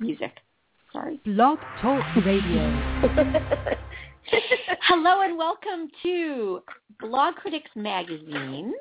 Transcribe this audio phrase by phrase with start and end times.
[0.00, 0.32] music.
[0.92, 1.20] Sorry.
[1.24, 2.96] Blog Talk Radio.
[4.82, 6.62] Hello and welcome to
[7.02, 8.74] Blogcritics Magazine's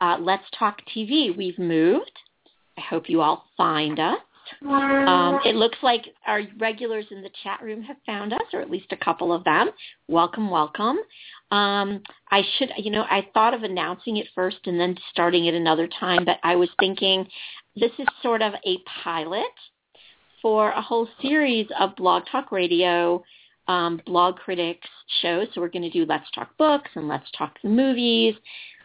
[0.00, 1.36] uh, Let's Talk TV.
[1.36, 2.12] We've moved.
[2.78, 4.18] I hope you all find us.
[4.66, 8.70] Um, it looks like our regulars in the chat room have found us, or at
[8.70, 9.70] least a couple of them.
[10.08, 10.98] Welcome, welcome.
[11.50, 15.54] Um, I should, you know, I thought of announcing it first and then starting it
[15.54, 17.26] another time, but I was thinking
[17.76, 19.44] this is sort of a pilot
[20.44, 23.24] for a whole series of Blog Talk Radio
[23.66, 24.86] um, blog critics
[25.22, 25.48] shows.
[25.54, 28.34] So we're going to do Let's Talk Books and Let's Talk the Movies,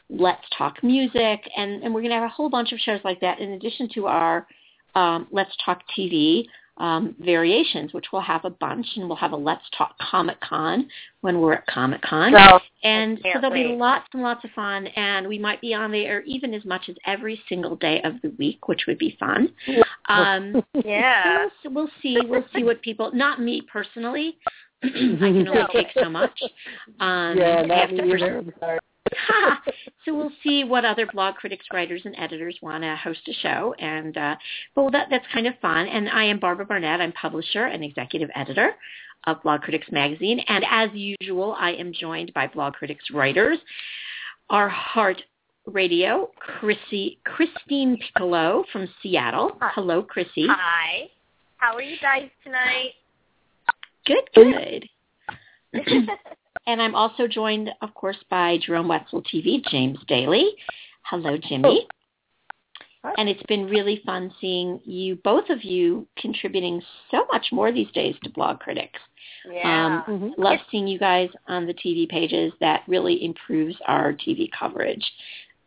[0.09, 3.19] Let's Talk Music, and, and we're going to have a whole bunch of shows like
[3.19, 4.47] that in addition to our
[4.95, 6.45] um, Let's Talk TV
[6.79, 10.87] um, variations, which we'll have a bunch, and we'll have a Let's Talk Comic Con
[11.21, 14.87] when we're at Comic Con, So, and so there'll be lots and lots of fun,
[14.87, 18.29] and we might be on there even as much as every single day of the
[18.39, 19.51] week, which would be fun.
[20.07, 21.47] Um, yeah.
[21.65, 22.17] we'll, we'll see.
[22.23, 23.11] We'll see what people.
[23.13, 24.37] Not me personally.
[24.83, 26.39] I can only take so much.
[26.99, 28.79] Um, yeah, I not have me to either.
[29.29, 29.57] I'm
[30.05, 33.73] so we'll see what other blog critics, writers, and editors want to host a show,
[33.79, 34.35] and uh,
[34.75, 35.87] well, that that's kind of fun.
[35.87, 37.01] And I am Barbara Barnett.
[37.01, 38.71] I'm publisher and executive editor
[39.27, 43.57] of Blogcritics Magazine, and as usual, I am joined by Blogcritics writers,
[44.49, 45.21] our heart
[45.65, 49.57] radio, Chrissy Christine Piccolo from Seattle.
[49.61, 49.71] Hi.
[49.75, 50.47] Hello, Chrissy.
[50.49, 51.09] Hi.
[51.57, 52.93] How are you guys tonight?
[54.05, 54.89] Good, good.
[56.67, 60.51] And I'm also joined, of course, by Jerome Wetzel TV, James Daly.
[61.03, 61.87] Hello, Jimmy.
[63.03, 63.13] Hi.
[63.17, 67.89] And it's been really fun seeing you, both of you, contributing so much more these
[67.91, 68.89] days to Blogcritics.
[69.49, 70.03] yeah.
[70.05, 72.51] Um, love seeing you guys on the TV pages.
[72.59, 75.03] That really improves our TV coverage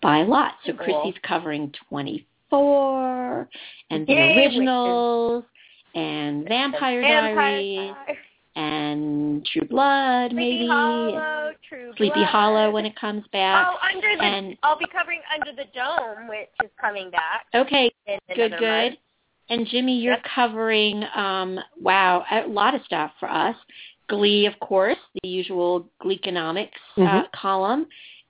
[0.03, 0.53] by a lot.
[0.67, 1.01] So Cool.
[1.03, 3.49] Chrissy's covering 24
[3.91, 5.45] and the Yay, which originals
[5.95, 8.19] and Vampire, Vampire Diaries Diaries,
[8.57, 10.69] and True Blood, Sleepy maybe.
[10.69, 12.27] Hollow, True Sleepy Blood.
[12.29, 13.67] Hollow when it comes back.
[13.69, 17.47] Oh, under the and- I'll be covering Under the Dome, which is coming back.
[17.55, 17.91] Okay,
[18.35, 18.61] good, good.
[18.61, 18.99] month.
[19.49, 20.25] And Jimmy, you're Yep.
[20.35, 23.57] covering um, wow a lot of stuff for us.
[24.09, 27.33] Glee, of course, the usual Gleeconomics uh, Mhm.
[27.33, 27.87] column,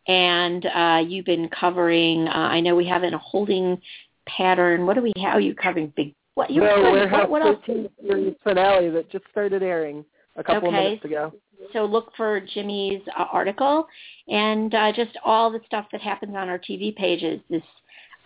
[0.09, 2.29] and uh, you've been covering.
[2.29, 3.81] Uh, I know we have it in a holding
[4.27, 4.87] pattern.
[4.87, 5.35] What do we have?
[5.35, 6.15] Are you covering big?
[6.35, 7.59] What you the what, Warehouse what else?
[7.67, 10.05] 13 series finale that just started airing
[10.37, 10.79] a couple Okay.
[10.79, 11.33] of minutes ago.
[11.73, 13.87] So look for Jimmy's uh, article
[14.29, 17.41] and uh, just all the stuff that happens on our TV pages.
[17.49, 17.63] This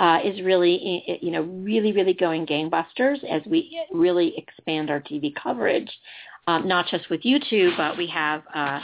[0.00, 5.34] uh, is really, you know, really, really going gangbusters as we really expand our TV
[5.34, 5.91] coverage,
[6.47, 8.81] um, not just with you two, but we have uh,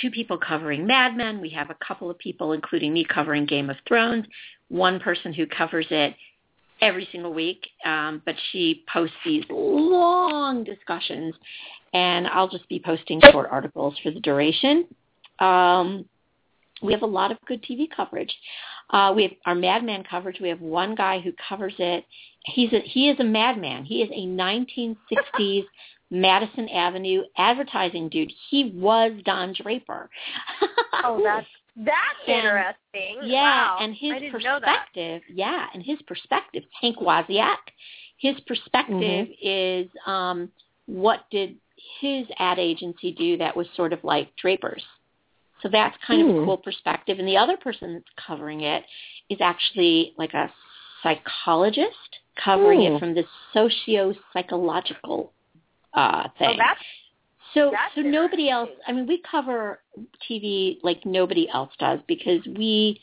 [0.00, 1.40] two people covering Mad Men.
[1.40, 4.24] We have a couple of people, including me, covering Game of Thrones.
[4.68, 6.14] One person who covers it
[6.80, 11.34] every single week, um, but she posts these long discussions,
[11.92, 14.86] and I'll just be posting short articles for the duration.
[15.38, 16.06] Um,
[16.82, 18.34] we have a lot of good TV coverage.
[18.90, 20.38] Uh, we have our Mad Men coverage.
[20.40, 22.04] We have one guy who covers it.
[22.44, 23.84] He's a, he is a madman.
[23.84, 25.64] He is a 1960s
[26.10, 28.32] Madison Avenue advertising dude.
[28.50, 30.08] He was Don Draper.
[31.04, 33.18] Oh, that's that's And- interesting.
[33.30, 33.78] Yeah, wow.
[33.80, 34.60] and his I didn't know that.
[34.60, 37.58] perspective, yeah, and his perspective, Hank Wozniak,
[38.18, 40.50] his perspective is um,
[40.86, 41.56] what did
[42.00, 44.82] his ad agency do that was sort of like Draper's.
[45.62, 46.44] So that's kind of a Hmm.
[46.44, 47.18] cool perspective.
[47.18, 48.84] And the other person that's covering it
[49.28, 50.52] is actually like a
[51.02, 52.96] psychologist covering Hmm.
[52.96, 55.32] it from this socio-psychological
[55.94, 56.50] uh, thing.
[56.50, 56.80] Oh, that's
[57.54, 58.70] So That's so nobody else.
[58.86, 59.80] I mean, we cover
[60.28, 63.00] TV like nobody else does because we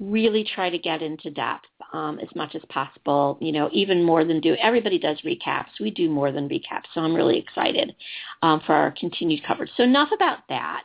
[0.00, 3.38] really try to get into depth um, as much as possible.
[3.40, 5.80] You know, even more than do everybody does recaps.
[5.80, 6.84] We do more than recaps.
[6.94, 7.94] So I'm really excited
[8.42, 9.70] um, for our continued coverage.
[9.76, 10.82] So enough about that.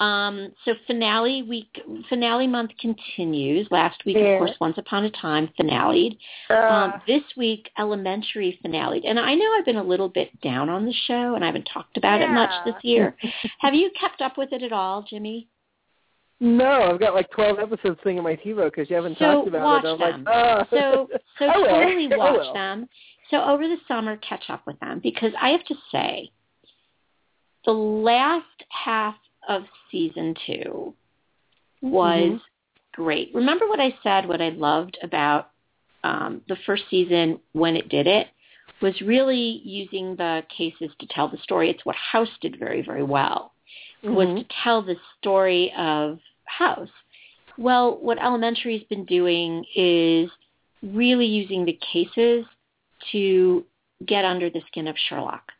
[0.00, 1.78] Um, so finale week,
[2.08, 3.68] finale month continues.
[3.70, 4.22] Last week, Yeah.
[4.32, 6.16] of course, Once Upon a Time finaleed.
[6.48, 10.70] uh, Um, this week, Elementary finale, and I know I've been a little bit down
[10.70, 13.14] on the show, and I haven't talked about it much this year.
[13.60, 15.48] Have you kept up with it at all, Jimmy?
[16.40, 19.48] No, I've got like 12 episodes sitting in my TiVo because you haven't So talked
[19.48, 19.88] about it.
[19.88, 20.24] I'm them.
[20.24, 20.66] like, ah.
[20.70, 22.88] So, so totally watch them.
[23.28, 26.30] So over the summer, catch up with them because I have to say,
[27.66, 29.14] the last half
[29.48, 30.94] of season two
[31.80, 32.40] was Mhm.
[32.92, 33.34] great.
[33.34, 34.28] Remember what I said?
[34.28, 35.50] What I loved about
[36.02, 38.28] um, the first season when it did it
[38.80, 41.68] was really using the cases to tell the story.
[41.68, 43.52] It's what House did very, very well
[44.02, 44.38] was Mhm.
[44.38, 46.90] to tell the story of House.
[47.58, 50.30] Well, what Elementary's been doing is
[50.82, 52.46] really using the cases
[53.12, 53.66] to
[54.06, 55.52] get under the skin of Sherlock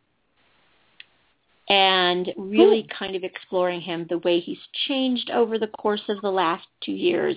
[1.70, 4.58] and really kind of exploring him the way he's
[4.88, 7.36] changed over the course of the last two years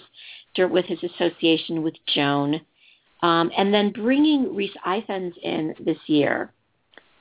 [0.57, 2.59] with his association with Joan.
[3.21, 6.51] Um, and then bringing Rhys Ifans in this year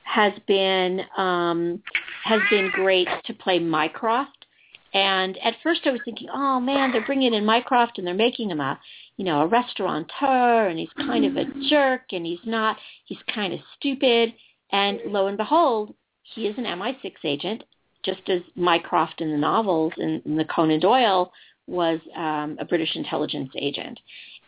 [0.03, 1.81] has been um,
[2.25, 4.45] has been great to play Mycroft.
[4.93, 8.49] And at first I was thinking, oh man, they're bringing in Mycroft and they're making
[8.49, 8.79] him a,
[9.17, 13.53] you know, a restaurateur and he's kind of a jerk and he's not, he's kind
[13.53, 14.33] of stupid.
[14.71, 17.63] And lo and behold, he is an MI6 agent,
[18.03, 21.31] just as Mycroft in the novels in the Conan Doyle
[21.67, 23.99] was um, a British intelligence agent.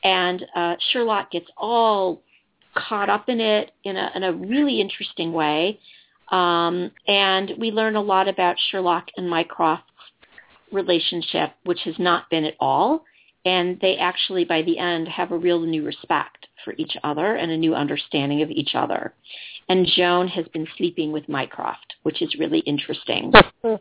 [0.04, 2.22] And uh, Sherlock gets all
[2.76, 5.80] caught up in it in a, in a really interesting way.
[6.32, 9.84] Um, and we learn a lot about Sherlock and Mycroft's
[10.72, 13.06] relationship, which has not been at all.
[13.46, 17.52] And they actually, by the end, have a real new respect for each other and
[17.52, 19.14] a new understanding of each other.
[19.68, 23.34] And Joan has been sleeping with Mycroft, which is really interesting.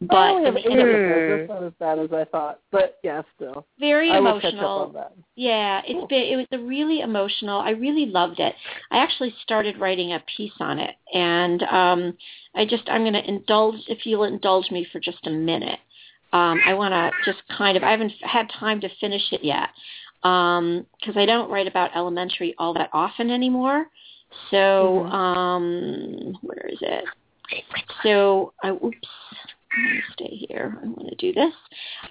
[0.00, 1.48] But I only have eight episodes.
[1.48, 3.66] That's not as bad as I thought, but yeah, still.
[3.80, 4.94] Very I emotional.
[5.36, 6.06] Yeah, it's cool.
[6.06, 7.60] been it was a really emotional.
[7.60, 8.54] I really loved it.
[8.90, 12.16] I actually started writing a piece on it, and um,
[12.54, 15.80] I just I'm going to indulge if you'll indulge me for just a minute.
[16.34, 19.70] Um, I want to just kind of I haven't had time to finish it yet
[20.20, 23.86] because um, I don't write about elementary all that often anymore.
[24.50, 25.12] So Mhm.
[25.12, 27.04] um, where is it?
[28.02, 29.08] So I oops.
[30.14, 30.78] Stay here.
[30.82, 31.52] I want to do this.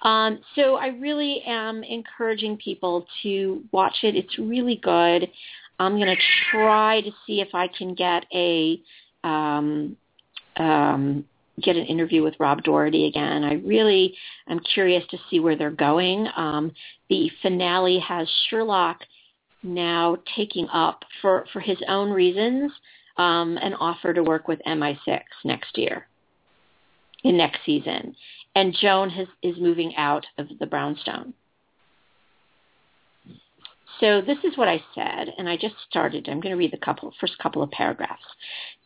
[0.04, 4.16] Um, so I really am encouraging people to watch it.
[4.16, 5.32] It's really good.
[5.80, 8.80] I'm going to try to see if I can get a
[9.24, 9.98] um,
[10.58, 11.26] um,
[11.62, 13.44] get an interview with Rob Doherty again.
[13.44, 14.16] I really
[14.48, 16.28] am curious to see where they're going.
[16.36, 16.72] Um,
[17.10, 19.00] the finale has Sherlock
[19.66, 22.72] now taking up for for his own reasons
[23.18, 26.08] um, an offer to work with MI6 next year
[27.24, 28.16] in next season.
[28.56, 31.34] And Joan has, is moving out of the brownstone.
[34.00, 36.28] So this is what I said, and I just started.
[36.28, 38.24] I'm going to read the couple, first couple of paragraphs.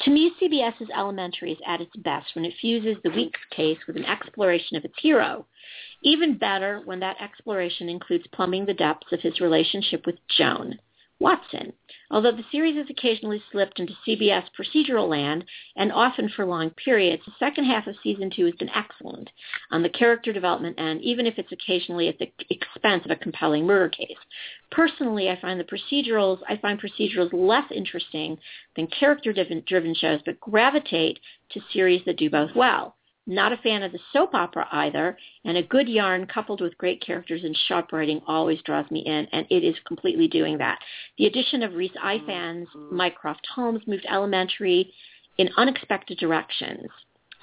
[0.01, 3.97] To me, CBS's Elementary is at its best when it fuses the weak case with
[3.97, 5.47] an exploration of its hero.
[6.03, 10.79] Even better when that exploration includes plumbing the depths of his relationship with Joan.
[11.19, 11.73] Watson.
[12.11, 15.45] Although the series has occasionally slipped into CBS procedural land,
[15.75, 19.29] and often for long periods, the second half of season two has been excellent
[19.69, 23.65] on the character development end, even if it's occasionally at the expense of a compelling
[23.65, 24.17] murder case.
[24.71, 28.37] Personally, I find the procedurals I find procedurals less interesting
[28.75, 31.19] than character-driven shows, but gravitate
[31.51, 32.95] to series that do both well.
[33.29, 35.15] Not a fan of the soap opera either,
[35.45, 39.27] and a good yarn coupled with great characters and sharp writing always draws me in,
[39.31, 40.79] and it is completely doing that.
[41.19, 44.91] The addition of Rhys Ifans, Mycroft Holmes moved Elementary
[45.37, 46.87] in unexpected directions.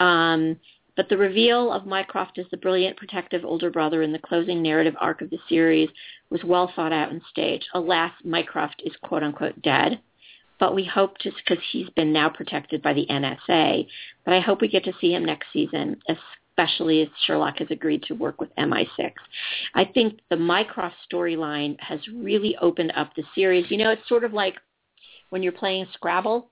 [0.00, 0.58] Um,
[0.96, 4.96] but the reveal of Mycroft as the brilliant protective older brother in the closing narrative
[5.00, 5.88] arc of the series
[6.30, 7.68] was well thought out and staged.
[7.74, 10.00] Alas, Mycroft is quote unquote dead
[10.58, 13.86] but we hope just because he's been now protected by the NSA.
[14.24, 18.02] But I hope we get to see him next season, especially as Sherlock has agreed
[18.04, 19.12] to work with MI6.
[19.74, 23.70] I think the Mycroft storyline has really opened up the series.
[23.70, 24.56] You know, it's sort of like
[25.30, 26.50] when you're playing Scrabble,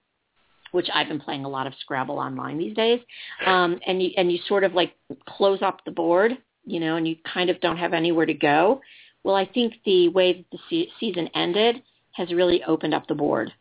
[0.72, 3.00] which I've been playing a lot of Scrabble online these days,
[3.46, 4.94] um, and you and you sort of like
[5.28, 6.32] close up the board,
[6.64, 8.80] you know, and you kind of don't have anywhere to go.
[9.22, 13.14] Well, I think the way that the se- season ended has really opened up the
[13.14, 13.52] board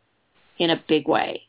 [0.60, 1.44] in a big way.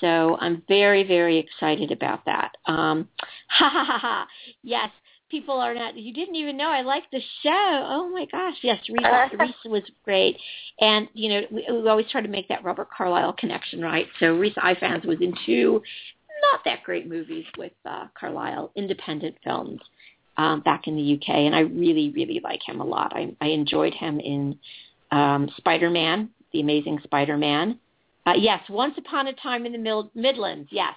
[0.00, 2.56] So I'm very, very excited about that.
[2.66, 3.08] Um,
[3.48, 4.26] ha ha ha ha.
[4.62, 4.90] Yes,
[5.30, 5.96] people are not.
[5.96, 7.86] You didn't even know I liked the show.
[7.88, 10.36] Oh my gosh, yes, Rhys, Rhys was great,
[10.80, 14.06] and you know we, we always try to make that Robert Carlyle connection, right?
[14.20, 15.82] So Rhys Ifans was in two
[16.52, 19.80] not that great movies with uh, Carlyle, independent films
[20.36, 23.12] um, back in the UK, and I really, really like him a lot.
[23.14, 24.58] I, I enjoyed him in
[25.10, 27.78] um, Spider-Man, The Amazing Spider-Man.
[28.26, 30.68] Uh, yes, Once Upon a Time in the Mid- Midlands.
[30.72, 30.94] Yes,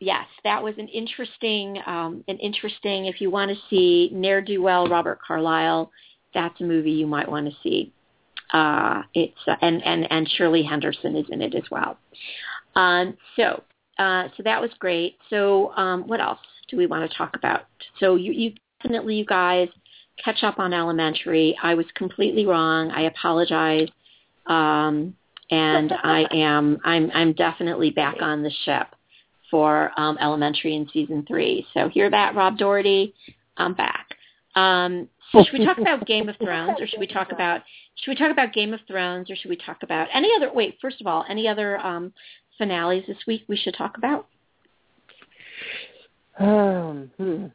[0.00, 3.06] yes, that was an interesting, um, an interesting.
[3.06, 5.90] If you want to see ne'er do well Robert Carlyle,
[6.34, 7.92] that's a movie you might want to see.
[8.52, 11.98] Uh, it's uh, and and and Shirley Henderson is in it as well.
[12.74, 13.62] Um, so
[13.98, 15.16] uh, so that was great.
[15.30, 17.62] So um, what else do we want to talk about?
[17.98, 18.52] So you, you
[18.82, 19.68] definitely, you guys,
[20.22, 21.56] catch up on Elementary.
[21.62, 22.90] I was completely wrong.
[22.90, 23.88] I apologize.
[24.46, 25.14] Um,
[25.50, 28.88] and I am I'm I'm definitely back on the ship
[29.50, 31.66] for um, Elementary in season three.
[31.72, 33.14] So hear that, Rob Doherty?
[33.56, 34.08] I'm back.
[34.54, 37.62] Um, so should we talk about Game of Thrones, or should we talk about
[37.96, 40.52] should we talk about Game of Thrones or should we talk about any other?
[40.52, 42.12] Wait, first of all, any other um,
[42.58, 44.26] finales this week we should talk about?
[46.38, 47.46] Um, hmm.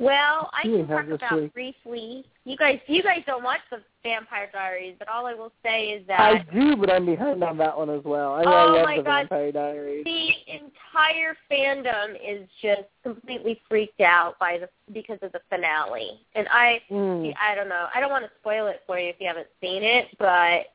[0.00, 1.52] Well, I can talk about week.
[1.54, 2.24] briefly.
[2.44, 6.06] You guys, you guys don't watch the Vampire Diaries, but all I will say is
[6.06, 8.34] that I do, but I'm behind on that one as well.
[8.34, 9.28] I, I Oh love my the God.
[9.28, 10.04] Vampire Diaries.
[10.04, 16.46] the entire fandom is just completely freaked out by the because of the finale, and
[16.50, 17.34] I, Mm.
[17.42, 17.86] I don't know.
[17.94, 20.66] I don't want to spoil it for you if you haven't seen it, but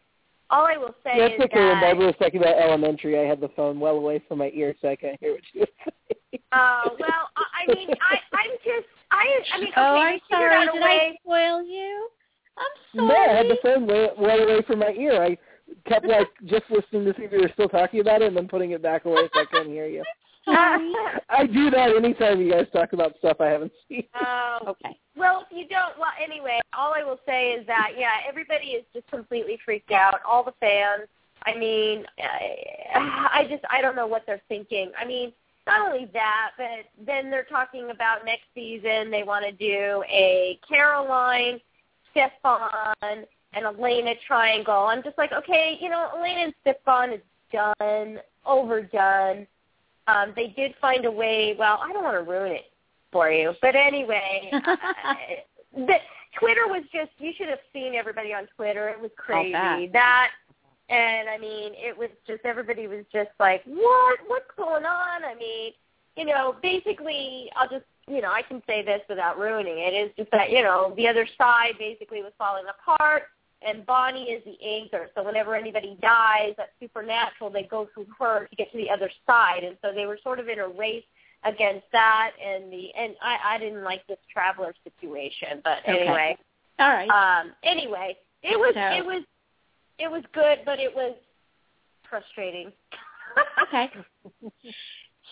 [0.50, 1.60] all I will say That's is okay.
[1.60, 1.82] When that.
[1.82, 4.89] Barbara was talking about elementary, I had the phone well away from my ear, so
[4.89, 6.42] I can't hear what she was saying.
[6.51, 10.65] Uh, well, I, I mean, I, I'm just, I, I mean, okay, oh, I'm sorry.
[10.65, 10.82] Did way.
[10.82, 12.10] I spoil you?
[12.58, 13.08] I'm sorry.
[13.08, 15.22] No, I had the phone way, well away from my ear.
[15.22, 15.38] I
[15.88, 18.48] kept like just listening to see if you were still talking about it, and then
[18.48, 20.03] putting it back away so I couldn't hear you.
[20.46, 20.91] sorry.
[21.29, 24.03] I do that anytime you guys talk about stuff I haven't seen.
[24.15, 24.98] Um, okay.
[25.15, 28.84] Well, if you don't, well, anyway, all I will say is that yeah, everybody is
[28.93, 30.20] just completely freaked out.
[30.27, 31.08] All the fans.
[31.46, 34.91] I mean, I, I just I don't know what they're thinking.
[35.00, 35.34] I mean,
[35.65, 39.10] not only that, but then they're talking about next season.
[39.12, 41.60] They want to do a Caroline,
[42.12, 44.88] Stefan, and Elena triangle.
[44.88, 49.48] I'm just like, okay, you know, Elena and Stefan is done, overdone.
[50.08, 51.55] Um, they did find a way.
[51.58, 52.65] Well, I don't want to ruin it
[53.12, 55.43] for you, but anyway, I-
[55.75, 55.96] the
[56.39, 57.12] Twitter was just.
[57.20, 58.89] You should have seen everybody on Twitter.
[58.89, 59.51] It was crazy.
[59.93, 60.32] That,
[60.90, 64.20] and I mean, it was just everybody was just like, what?
[64.28, 65.24] What's going on?
[65.24, 65.74] I mean,
[66.16, 67.86] you know, basically, I'll just.
[68.06, 69.94] You know, I can say this without ruining it.
[69.94, 73.24] Is just that you know the other side basically was falling apart,
[73.66, 75.10] and Bonnie is the anchor.
[75.16, 77.50] So whenever anybody dies, that's supernatural.
[77.50, 80.40] They go through her to get to the other side, and so they were sort
[80.40, 81.06] of in a race
[81.46, 82.32] against that.
[82.46, 86.02] And the and I I didn't like this traveler situation, but Okay.
[86.02, 86.38] anyway,
[86.80, 87.08] All right.
[87.10, 89.24] um, anyway, it was So- it was
[90.00, 91.16] it was good, but it was
[92.10, 92.72] frustrating.
[93.68, 93.90] okay.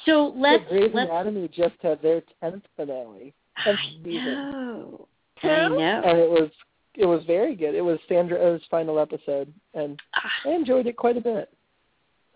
[0.06, 1.10] So let's Grey's let's.
[1.10, 5.08] Anatomy just had their tenth finale, I tenth season, know.
[5.44, 5.80] I know.
[6.06, 6.50] and it was
[6.96, 7.75] it was very good.
[7.75, 11.50] It was Sandra Sandra's final episode, and Ah, I enjoyed it quite a bit.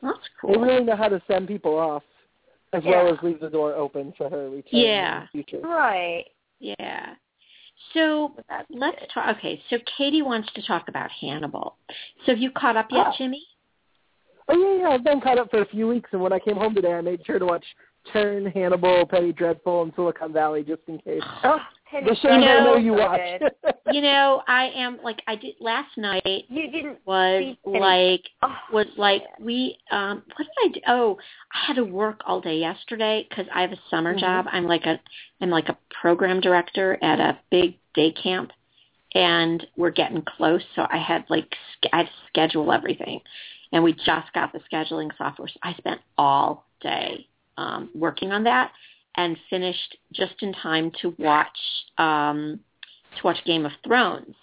[0.01, 0.51] that's cool.
[0.51, 0.65] They cool.
[0.65, 2.03] really know how to send people off,
[2.73, 2.91] as Yeah.
[3.03, 5.21] well as leave the door open for her return Yeah.
[5.21, 5.67] in the future.
[5.67, 6.25] Right.
[6.59, 7.15] Yeah.
[7.93, 8.35] So
[8.69, 9.37] let's talk.
[9.37, 11.75] Okay, so Katie wants to talk about Hannibal.
[12.25, 13.13] So have you caught up yet, Ah.
[13.17, 13.43] Jimmy?
[14.47, 14.89] Oh yeah, yeah.
[14.93, 17.01] I've been caught up for a few weeks, and when I came home today, I
[17.01, 17.65] made sure to watch
[18.13, 21.23] Turn, Hannibal, Penny Dreadful, and Silicon Valley just in case.
[21.43, 23.75] Oh, Penny The shows You I know- know you so watch.
[23.91, 26.99] you know, I am like I did last night You didn't.
[27.05, 30.79] was like Oh, was like we um what did I do?
[30.87, 31.17] Oh,
[31.53, 34.19] I had to work all day yesterday cuz I have a summer Mhm.
[34.19, 34.47] job.
[34.51, 34.99] I'm like a
[35.41, 38.51] I'm like a program director at a big day camp
[39.13, 41.55] and we're getting close so I had like
[41.93, 43.21] I had to schedule everything.
[43.71, 45.47] And we just got the scheduling software.
[45.49, 47.27] So I spent all day
[47.57, 48.71] um working on that
[49.17, 51.57] and finished just in time to watch
[51.97, 52.59] um
[53.17, 54.35] to watch Game of Thrones.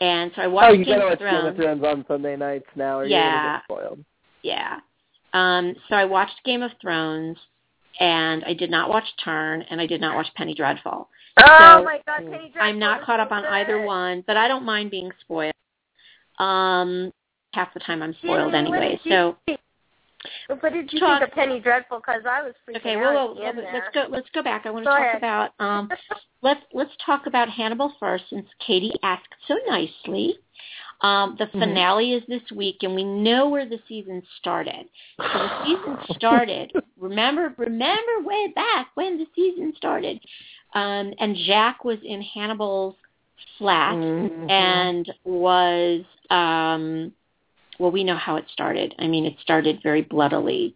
[0.00, 1.42] And so I watched oh, you Game gotta of watch Thrones.
[1.42, 3.42] Game of Thrones on Sunday nights now, or Yeah.
[3.42, 4.04] you're spoiled.
[4.42, 4.78] Yeah.
[5.32, 7.36] Um, so I watched Game of Thrones,
[8.00, 11.08] and I did not watch Turn, and I did not watch Penny Dreadful.
[11.38, 11.44] oh
[11.78, 14.64] So, my God, Penny Dreadful I'm not caught up on either one, but I don't
[14.64, 15.52] mind being spoiled.
[16.38, 17.12] Um,
[17.52, 18.98] half the time I'm spoiled anyway.
[19.08, 19.36] So
[20.48, 21.98] What did you Talk- think of Penny Dreadful?
[21.98, 24.06] Because I was freaking okay, out well, at well, let's go.
[24.08, 24.66] Let's go back.
[24.66, 25.16] I want to Go talk ahead.
[25.18, 25.90] about um,
[26.42, 30.36] let's let's talk about Hannibal first, since Katie asked so nicely.
[31.02, 31.52] Um, the Mhm.
[31.58, 34.86] finale is this week, and we know where the season started.
[35.16, 36.72] So the season started.
[36.98, 40.20] remember, remember way back when the season started,
[40.74, 42.96] um, and Jack was in Hannibal's
[43.56, 44.50] flat Mhm.
[44.50, 47.12] and was um,
[47.80, 48.94] well, we know how it started.
[48.98, 50.74] I mean, it started very bloodily,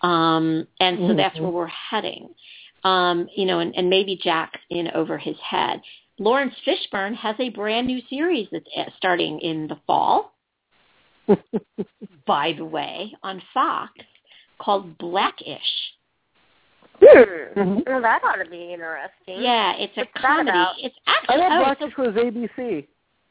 [0.00, 1.42] um, and so that's Mhm.
[1.42, 2.34] where we're heading.
[2.82, 5.82] Um, you know, and, and maybe Jack's in over his head.
[6.18, 10.32] Laurence Fishburne has a brand new series that's uh, starting in the fall,
[12.26, 13.92] by the way, on Fox
[14.58, 15.92] called Blackish.
[17.00, 17.60] Hmm.
[17.60, 17.86] Mhm.
[17.86, 19.42] Well, that ought to be interesting.
[19.42, 20.48] Yeah, it's a What's that comedy.
[20.50, 20.74] about?
[20.78, 22.86] It's I actually thought oh, Blackish was ABC.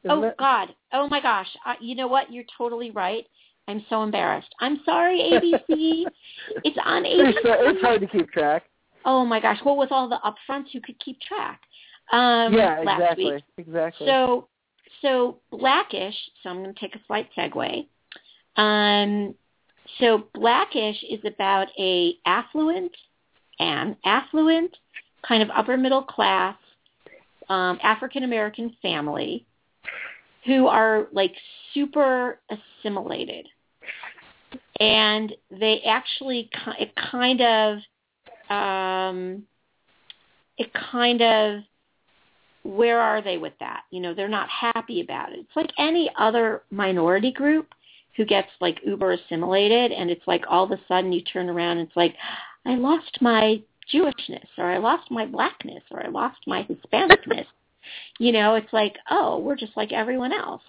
[0.09, 0.35] Oh it?
[0.37, 0.69] God!
[0.93, 1.47] Oh my gosh!
[1.79, 2.31] You know what?
[2.31, 3.25] You're totally right.
[3.67, 4.53] I'm so embarrassed.
[4.59, 6.05] I'm sorry, ABC.
[6.63, 7.49] it's on It's, ABC.
[7.49, 8.63] uh, it's hard to keep track.
[9.03, 9.57] Oh my gosh!
[9.65, 11.61] Well, with all the upfronts, you could keep track.
[12.11, 13.33] Um, yeah, last exactly.
[13.33, 13.43] week.
[13.57, 14.07] Exactly.
[14.07, 14.47] So,
[15.01, 16.15] so Blackish.
[16.43, 17.87] So I'm going to take a slight segue.
[18.57, 19.35] Um,
[19.99, 22.91] so Blackish is about a affluent,
[23.59, 24.75] an affluent,
[25.27, 26.55] kind of upper middle class
[27.49, 29.45] um, African American family
[30.45, 31.33] who are like
[31.73, 33.47] super assimilated.
[34.79, 36.49] And they actually
[36.79, 37.77] it kind of
[38.49, 39.43] um
[40.57, 41.61] it kind of
[42.63, 43.83] where are they with that?
[43.91, 45.39] You know they're not happy about it.
[45.39, 47.73] It's like any other minority group
[48.15, 51.77] who gets like uber assimilated and it's like all of a sudden you turn around
[51.77, 52.15] and it's like
[52.65, 53.61] i lost my
[53.93, 57.45] jewishness or i lost my blackness or i lost my hispanicness
[58.19, 60.61] you know it's like oh we're just like everyone else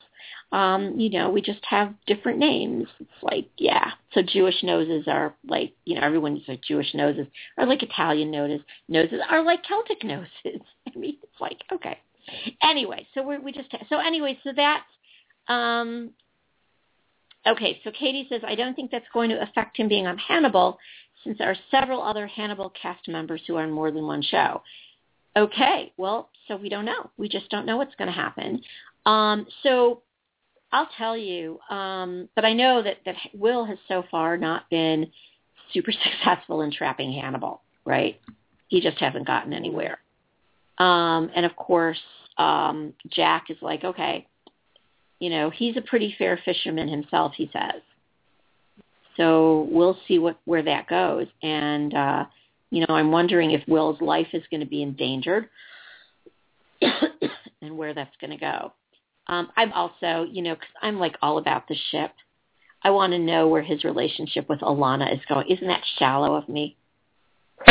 [0.53, 2.87] um, you know, we just have different names.
[3.01, 3.91] It's like, yeah.
[4.13, 7.27] So Jewish noses are like, you know, everyone's like Jewish noses
[7.59, 8.61] are like Italian noses.
[8.89, 10.63] Noses are like Celtic noses.
[10.87, 11.99] I mean, it's like, okay.
[12.63, 14.85] Anyway, so we we just so anyway, so that's
[15.47, 16.11] um
[17.47, 17.81] okay.
[17.85, 20.79] So Katie says I don't think that's going to affect him being on Hannibal,
[21.23, 24.63] since there are several other Hannibal cast members who are on more than one show.
[25.37, 27.11] Okay, well, so we don't know.
[27.19, 28.63] We just don't know what's going to happen.
[29.05, 30.03] Um, so
[30.73, 35.11] I'll tell you, um, but I know that, that Will has so far not been
[35.73, 38.19] super successful in trapping Hannibal, right?
[38.69, 39.99] He just hasn't gotten anywhere.
[40.79, 42.01] Um, and of course,
[42.39, 44.27] um, Jack is like, okay,
[45.19, 47.83] you know, he's a pretty fair fisherman himself, he says.
[49.17, 51.27] So we'll see what where that goes.
[51.43, 52.25] And uh,
[52.71, 55.49] you know, I'm wondering if Will's life is going to be endangered
[57.63, 58.73] and where that's going to go.
[59.29, 62.13] Um, I'm also, you know, because I'm like all about the ship.
[62.83, 65.49] I want to know where his relationship with Alana is going.
[65.49, 66.77] Isn't that shallow of me?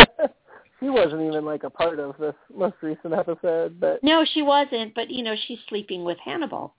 [0.80, 4.94] she wasn't even like a part of this most recent episode, but no, she wasn't.
[4.94, 6.74] But you know, she's sleeping with Hannibal.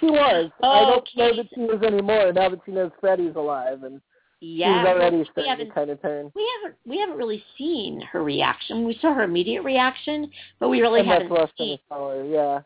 [0.00, 0.50] She was.
[0.62, 4.00] Oh, I don't know that she is anymore now that she knows Freddy's alive, and
[4.44, 6.32] Yeah, she's already we starting to haven't kind of turn.
[6.34, 8.84] we haven't we haven't really seen her reaction.
[8.84, 11.78] We saw her immediate reaction, but we really and haven't less than seen.
[11.90, 12.60] a color, yeah.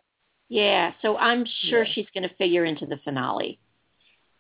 [0.48, 1.92] Yeah, so I'm sure Yeah.
[1.92, 3.58] she's going to figure into the finale,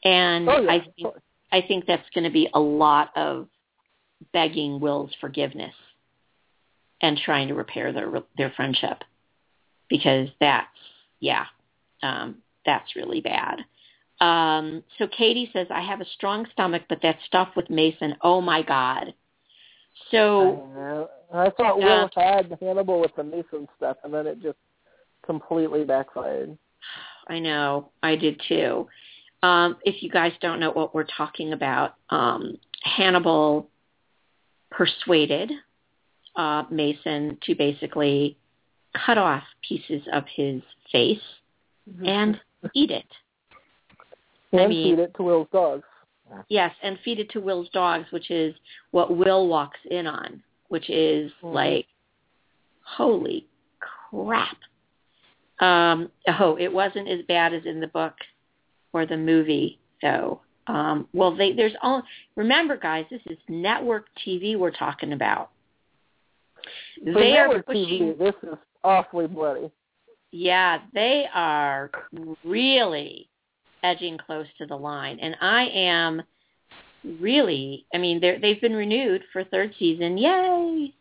[0.02, 1.14] and Oh yeah, I think.
[1.52, 3.48] I think that's going to be a lot of
[4.32, 5.74] begging Will's forgiveness
[7.02, 9.04] and trying to repair their their friendship
[9.88, 10.66] because that's
[11.20, 11.44] yeah,
[12.02, 13.58] um, that's really bad.
[14.20, 18.40] Um, so Katie says, I have a strong stomach, but that stuff with Mason, oh
[18.40, 19.14] my God.
[20.10, 24.40] So Uh, I thought Uh, Will had Hannibal with the Mason stuff, and then it
[24.40, 24.58] just
[25.24, 26.56] completely backfired.
[27.28, 28.88] I know, I did too.
[29.42, 33.68] Um, if you guys don't know what we're talking about, um, Hannibal
[34.70, 35.50] persuaded
[36.36, 38.36] uh, Mason to basically
[38.94, 41.20] cut off pieces of his face
[42.04, 42.40] and
[42.74, 43.06] eat it.
[44.52, 45.84] And I mean- feed it to Will's dogs.
[46.48, 48.54] Yes, and feed it to Will's dogs, which is
[48.90, 51.54] what Will walks in on, which is Mhm.
[51.54, 51.86] like,
[52.82, 53.46] holy
[54.10, 54.56] crap.
[55.60, 58.14] Um, oh, it wasn't as bad as in the book
[58.92, 60.40] or the movie, though.
[60.66, 62.02] Um, well, they, there's all.
[62.34, 65.50] Remember, guys, this is network TV we're talking about.
[67.04, 68.14] For They are network pushing.
[68.14, 69.70] TV, this is awfully bloody.
[70.32, 71.90] Yeah, they are
[72.44, 73.28] really
[73.86, 76.22] edging close to the line, and I am
[77.20, 77.86] really.
[77.94, 80.18] I mean, they're they've been renewed for third season.
[80.18, 80.92] Yay!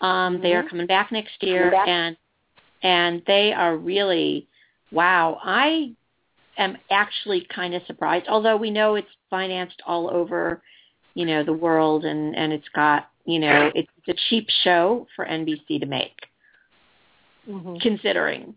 [0.00, 0.68] Um, They are Mhm.
[0.70, 1.88] coming back next year, back.
[1.88, 2.16] and
[2.82, 4.46] and they are really
[4.92, 5.40] wow.
[5.42, 5.94] I
[6.58, 10.62] am actually kind of surprised, although we know it's financed all over,
[11.14, 15.24] you know, the world, and and it's got you know it's a cheap show for
[15.24, 16.18] NBC to make,
[17.48, 17.76] Mm-hmm.
[17.78, 18.54] considering.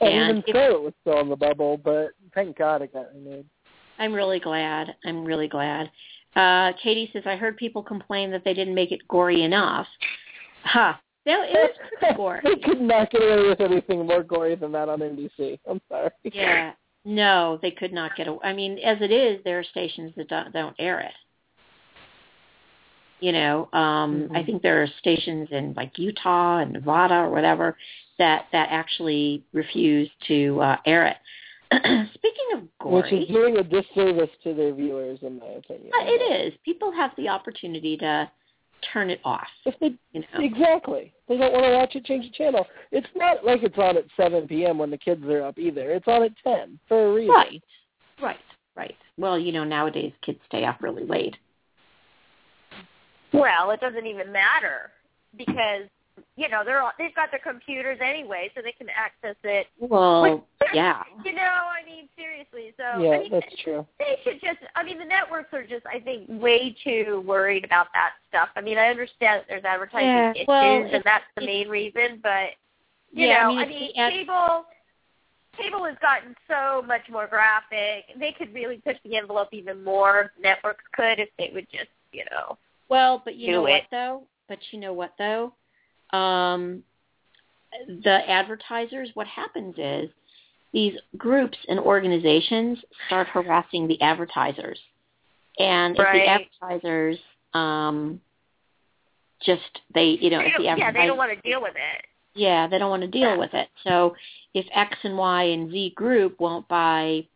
[0.00, 3.06] And, And even so, it was still on the bubble, but thank God it got
[3.14, 3.46] renewed.
[3.98, 4.94] I'm really glad.
[5.04, 5.90] I'm really glad.
[6.34, 9.86] Uh, Katie says, I heard people complain that they didn't make it gory enough.
[10.64, 11.00] Ha.
[11.24, 12.40] No, it was pretty gory.
[12.44, 15.58] they could not get away with anything more gory than that on NBC.
[15.68, 16.10] I'm sorry.
[16.24, 16.72] Yeah.
[17.06, 18.40] No, they could not get away.
[18.44, 21.12] I mean, as it is, there are stations that don't, don't air it.
[23.20, 24.46] You know, um, I Mhm.
[24.46, 27.76] think there are stations in like Utah and Nevada or whatever
[28.18, 31.16] that that actually refuse to uh, air it.
[32.14, 35.90] Speaking of gory, Which is doing a disservice to their viewers, in my opinion.
[36.00, 36.54] Uh, it is.
[36.64, 38.30] People have the opportunity to
[38.92, 39.46] turn it off.
[39.64, 41.12] If they You know, Exactly.
[41.28, 42.66] They don't want to watch it, change the channel.
[42.92, 44.78] It's not like it's on at 7 p.m.
[44.78, 45.90] when the kids are up either.
[45.90, 47.34] It's on at 10 for a reason.
[47.34, 47.62] right,
[48.22, 48.36] right,
[48.76, 48.96] right.
[49.18, 51.36] Well, you know, nowadays kids stay up really late.
[53.32, 54.92] Well, it doesn't even matter
[55.36, 55.88] because
[56.36, 59.66] you know they're all, they've got their computers anyway, so they can access it.
[59.78, 62.74] Well, yeah, You know, I mean, seriously.
[62.76, 63.86] So Yeah, I mean, that's true.
[63.98, 64.58] they should just.
[64.74, 68.48] I mean, the networks are just, I think, way too worried about that stuff.
[68.56, 72.20] I mean, I understand that there's advertising Yeah, issues, well, and that's the main reason.
[72.22, 72.50] But
[73.12, 73.42] you yeah.
[73.44, 74.64] know, I mean, I mean, cable.
[75.56, 78.04] cable has gotten so much more graphic.
[78.18, 80.32] They could really push the envelope even more.
[80.42, 82.58] Networks could if they would just, you know.
[82.88, 83.70] Well, but you know it.
[83.70, 84.22] what though?
[84.48, 85.52] But you know what though?
[86.12, 86.82] Um,
[87.86, 90.08] the advertisers, what happens is
[90.72, 94.78] these groups and organizations start harassing the advertisers,
[95.58, 97.18] and if the advertisers
[97.54, 98.20] um,
[99.44, 99.62] just
[99.94, 102.04] they you know They if the yeah, they don't want to deal with it.
[102.34, 103.68] yeah, they don't want to deal with it.
[103.84, 104.14] So
[104.54, 107.26] if X and Y and Z group won't buy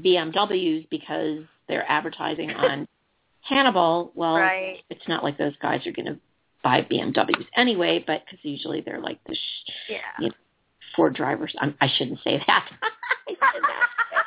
[0.00, 2.86] BMWs because they're advertising on
[3.42, 4.82] Hannibal, well, Right.
[4.90, 6.18] it's not like those guys are going to
[6.64, 9.98] buy BMWs anyway, but because usually they're like the sh- Yeah.
[10.18, 10.34] you know,
[10.96, 11.54] Ford drivers.
[11.60, 12.68] I'm, I shouldn't say that.
[12.82, 14.24] I should not say that.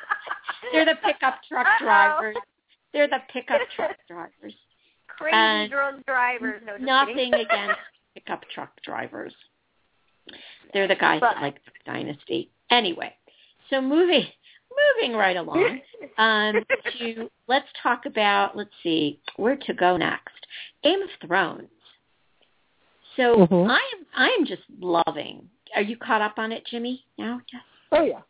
[0.71, 1.85] They're the pickup truck Uh-oh.
[1.85, 2.35] drivers.
[2.93, 4.53] They're the pickup truck drivers.
[5.07, 6.61] Crazy And drunk drivers.
[6.65, 7.79] No, Nothing against
[8.13, 9.33] pickup truck drivers.
[10.73, 12.51] They're the guys But- that like Duck Dynasty.
[12.69, 13.13] Anyway,
[13.69, 14.25] so moving
[14.99, 15.79] moving right along
[16.17, 16.53] um,
[16.99, 20.35] to let's talk about let's see where to go next.
[20.83, 21.69] Game of Thrones.
[23.17, 23.69] So Mhm.
[23.69, 25.49] I am I am just loving.
[25.75, 27.03] Are you caught up on it, Jimmy?
[27.17, 27.61] Now, yes.
[27.91, 28.21] Oh yeah.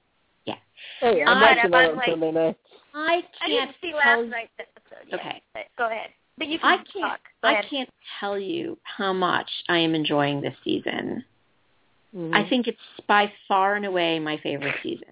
[0.46, 0.56] Yeah.
[1.04, 1.16] Oh yeah.
[1.18, 2.58] You're I'm right, watching I'm that on, on like- Sunday night.
[2.96, 5.08] I I can't didn't see tell last night's episode.
[5.12, 5.42] Yet, Okay.
[5.78, 6.10] Go ahead.
[6.40, 6.88] But you can I can't.
[7.02, 7.20] talk.
[7.44, 11.24] I can't tell you how much I am enjoying this season.
[12.16, 12.34] Mhm.
[12.34, 15.08] I think it's by far and away my favorite season.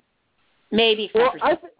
[0.72, 1.74] Maybe Well, I season th-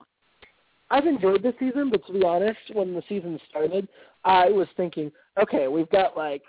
[0.92, 3.88] I've enjoyed this season, but to be honest, when the season started,
[4.24, 6.44] I was thinking, okay, we've got like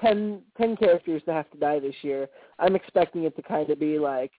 [0.00, 2.28] ten ten characters that have to die this year.
[2.58, 4.32] I'm expecting it to kind of be like,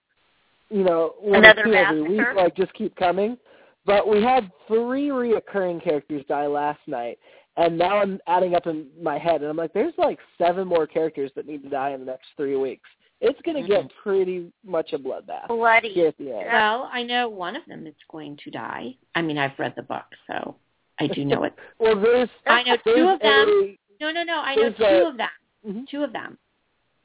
[0.70, 3.36] you know, one Another or two every week, like just keep coming.
[3.84, 7.18] But we had three reoccurring characters die last night,
[7.56, 10.86] and now I'm adding up in my head, and I'm like, there's like seven more
[10.86, 12.88] characters that need to die in the next three weeks.
[13.20, 14.02] It's going to get mm-hmm.
[14.02, 16.06] pretty much a bloodbath Bloody.
[16.06, 16.48] at the end.
[16.52, 18.94] Well, I know one of them is going to die.
[19.14, 20.56] I mean, I've read the book, so
[21.00, 21.54] I do know it.
[21.78, 23.78] Well, there's I know two of them.
[24.00, 24.40] No, no, no.
[24.40, 25.28] I know two a- of them.
[25.66, 25.88] Mhm.
[25.88, 26.38] Two of them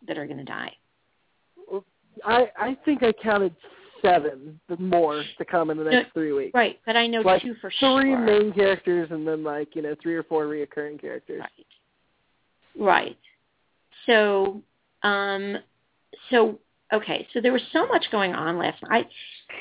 [0.07, 0.75] that are going to die.
[2.25, 3.55] I I think I counted
[4.01, 6.53] seven more to come in the next three weeks.
[6.53, 8.17] Right, but I know Like two for three sure.
[8.19, 11.39] main characters and then like you know three or four reoccurring characters.
[11.41, 11.65] Right.
[12.75, 13.17] Right.
[14.05, 14.61] So,
[15.03, 15.57] um,
[16.29, 16.59] so
[16.91, 17.27] okay.
[17.33, 19.07] So there was so much going on last night.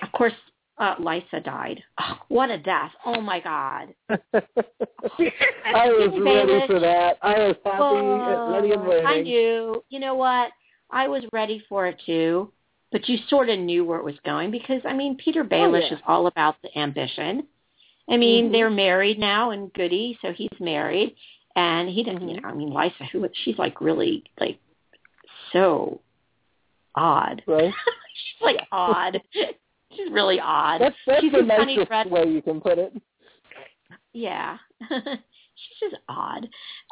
[0.03, 0.33] I, of course,
[0.81, 1.83] uh, Lysa died.
[2.01, 2.90] Oh, what a death!
[3.05, 3.95] Oh my God.
[4.09, 7.19] I was ready for that.
[7.23, 8.47] I was happy, Whoa.
[8.51, 9.07] ready and waiting.
[9.07, 9.85] I knew.
[9.90, 10.51] You know what?
[10.90, 12.51] I was ready for it too,
[12.90, 15.87] but you sort of knew where it was going because I mean, Petyr Baelish Oh,
[15.90, 15.95] yeah.
[15.95, 17.47] is all about the ambition.
[18.09, 18.53] I mean, Mhm.
[18.53, 21.14] they're married now, and Goody, so he's married,
[21.55, 22.27] and he didn't.
[22.29, 22.43] You Mhm.
[22.43, 24.59] know, I mean, Lysa, who she's like really like
[25.53, 26.01] so
[26.95, 27.43] odd.
[27.47, 27.73] Right?
[28.14, 29.23] she's like odd.
[29.96, 30.81] She's really odd.
[30.81, 32.92] That's that's she's the a funny nicest red way you can put it.
[34.12, 34.59] yeah.
[34.90, 36.44] She's just odd.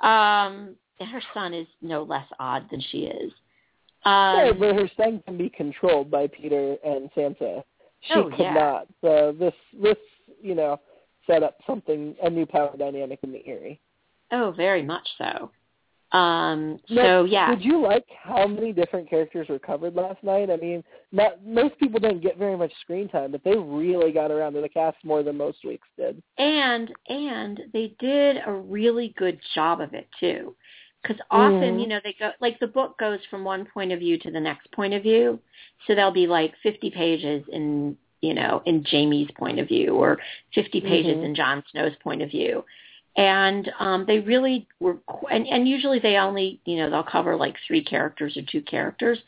[0.02, 3.32] Um and her son is no less odd than she is.
[4.04, 7.62] yeah, Um but her son can be controlled by Petyr and Sansa.
[8.02, 8.52] She Oh, could yeah.
[8.54, 8.87] not.
[9.00, 9.96] So this this
[10.42, 10.80] you know
[11.26, 13.80] set up something a new power dynamic in the Eyrie.
[14.32, 15.50] oh, very much so.
[16.12, 17.55] Um Now, so yeah.
[17.55, 20.51] Did you like how many different characters were covered last night?
[20.51, 24.31] I mean, not most people didn't get very much screen time, but they really got
[24.31, 26.23] around to the cast more than most weeks did.
[26.38, 30.55] and and they did a really good job of it too
[31.03, 31.81] because often Mhm.
[31.81, 34.40] you know they go like the book goes from one point of view to the
[34.40, 35.38] next point of view
[35.87, 40.18] so there'll be like 50 pages in you know in jaime's point of view or
[40.55, 41.25] 50 pages Mhm.
[41.27, 42.64] in jon snow's point of view
[43.18, 44.96] and um they really were
[45.31, 49.18] and, and usually they only you know they'll cover like three characters or two characters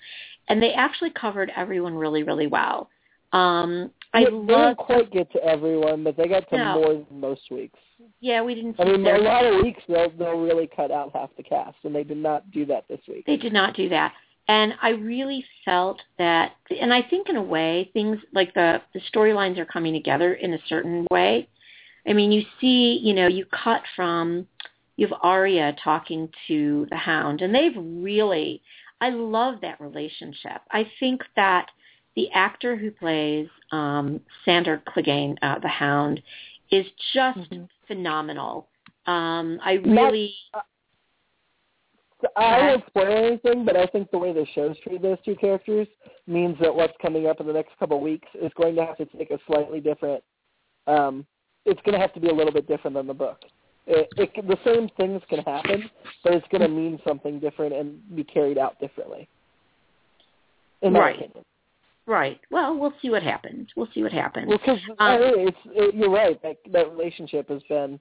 [0.48, 2.88] and they actually covered everyone really really well
[3.32, 6.80] um i they, didn't quite get to everyone, but they got to No.
[6.80, 7.78] more than most weeks.
[8.20, 11.30] yeah we didn't I mean, a lot of weeks they'll they'll really cut out half
[11.36, 13.26] the cast, and they did not do that this week.
[13.26, 14.12] They did not do that.
[14.48, 19.00] And I really felt that, and I think in a way, things like the, the
[19.14, 21.48] storylines are coming together in a certain way.
[22.06, 24.46] I mean, you see, you know, you cut from,
[24.96, 28.62] you have Arya talking to the Hound, and they've really,
[29.00, 30.62] I love that relationship.
[30.70, 31.70] I think that
[32.16, 36.22] the actor who plays um, Sandor Clegane, uh, the Hound,
[36.70, 37.68] is just Mhm.
[37.86, 38.68] phenomenal.
[39.06, 40.34] Um, I really,
[42.20, 45.34] So I won't spoil anything, but I think the way the show's treated those two
[45.36, 45.88] characters
[46.26, 48.98] means that what's coming up in the next couple of weeks is going to have
[48.98, 50.22] to take a slightly different.
[50.86, 51.26] Um,
[51.66, 53.38] it's going to have to be a little bit different than the book.
[53.86, 55.90] It, it, the same things can happen,
[56.22, 59.28] but it's going to mean something different and be carried out differently.
[60.82, 61.16] In my Right.
[61.16, 61.44] opinion.
[62.06, 62.40] Right.
[62.50, 63.68] Well, we'll see what happens.
[63.76, 64.48] We'll see what happens.
[64.48, 66.40] Well, because Um, I mean, it's it, you're right.
[66.42, 68.00] That that relationship has been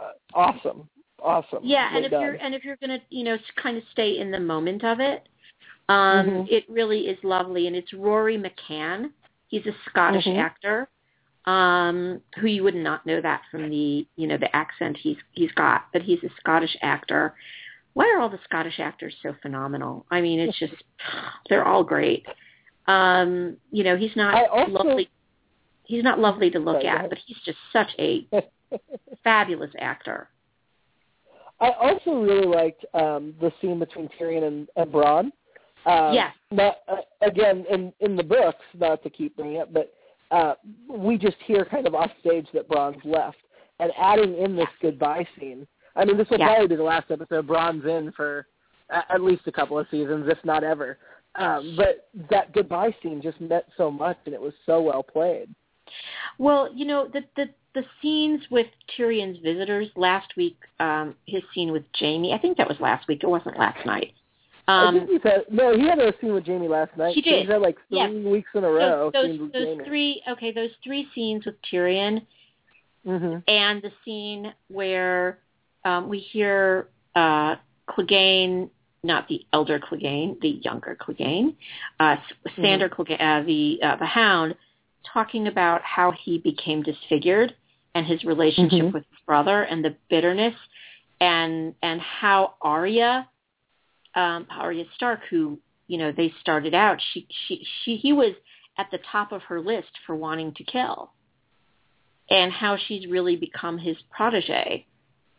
[0.00, 0.88] uh, awesome,
[1.20, 1.60] awesome.
[1.62, 2.22] Yeah, and if done.
[2.22, 5.28] you're and if you're gonna you know kind of stay in the moment of it,
[5.88, 6.46] um, Mhm.
[6.48, 9.12] it really is lovely, and it's Rory McCann.
[9.48, 10.38] He's a Scottish Mhm.
[10.38, 10.88] actor,
[11.46, 15.52] um, who you would not know that from the you know the accent he's he's
[15.52, 17.34] got, but he's a Scottish actor.
[17.92, 20.06] Why are all the Scottish actors so phenomenal?
[20.10, 20.72] I mean, it's just
[21.48, 22.26] they're all great.
[22.86, 25.10] Um, you know, he's not also- lovely.
[25.86, 28.26] He's not lovely to look at, but he's just such a
[29.22, 30.30] fabulous actor.
[31.60, 35.30] I also really liked um, the scene between Tyrion and, and Bronn.
[35.86, 36.32] Um, Yes.
[36.50, 39.92] Not, uh, again, in in the books, not to keep bringing it, but
[40.34, 40.54] uh,
[40.88, 43.36] we just hear kind of off stage that Bronn's left,
[43.80, 45.66] and adding in this goodbye scene.
[45.96, 46.48] I mean, this will Yeah.
[46.48, 48.46] probably be the last episode Bronn's in for
[48.90, 50.98] at least a couple of seasons, if not ever.
[51.36, 55.48] Um, but that goodbye scene just meant so much, and it was so well played.
[56.38, 61.72] Well, you know, the the the scenes with Tyrion's visitors last week, um, his scene
[61.72, 63.24] with Jaime, I think that was last week.
[63.24, 64.12] It wasn't last night.
[64.66, 65.76] Um, he said no.
[65.76, 67.14] He had a scene with Jaime last night.
[67.14, 67.40] He did.
[67.40, 68.30] He's had like three Yeah.
[68.30, 69.10] weeks in a row.
[69.12, 72.26] those those, those three okay, those three scenes with Tyrion
[73.04, 75.38] hmm and the scene where
[75.84, 77.56] um, we hear uh,
[77.90, 78.70] Clegane,
[79.02, 81.54] not the elder Clegane, the younger Clegane,
[82.00, 82.16] uh,
[82.56, 84.54] Sandor Clegane, uh, the uh, the Hound,
[85.12, 87.54] talking about how he became disfigured
[87.94, 88.92] and his relationship Mhm.
[88.94, 90.54] with his brother and the bitterness,
[91.20, 93.28] and and how Arya,
[94.14, 98.34] um, Arya Stark, who you know they started out, she she she he was
[98.78, 101.12] at the top of her list for wanting to kill
[102.30, 104.86] and how she's really become his protege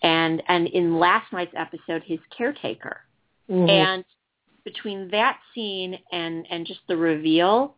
[0.02, 3.02] and and in last night's episode his caretaker
[3.50, 3.70] Mhm.
[3.70, 4.06] and
[4.64, 7.76] between that scene and and just the reveal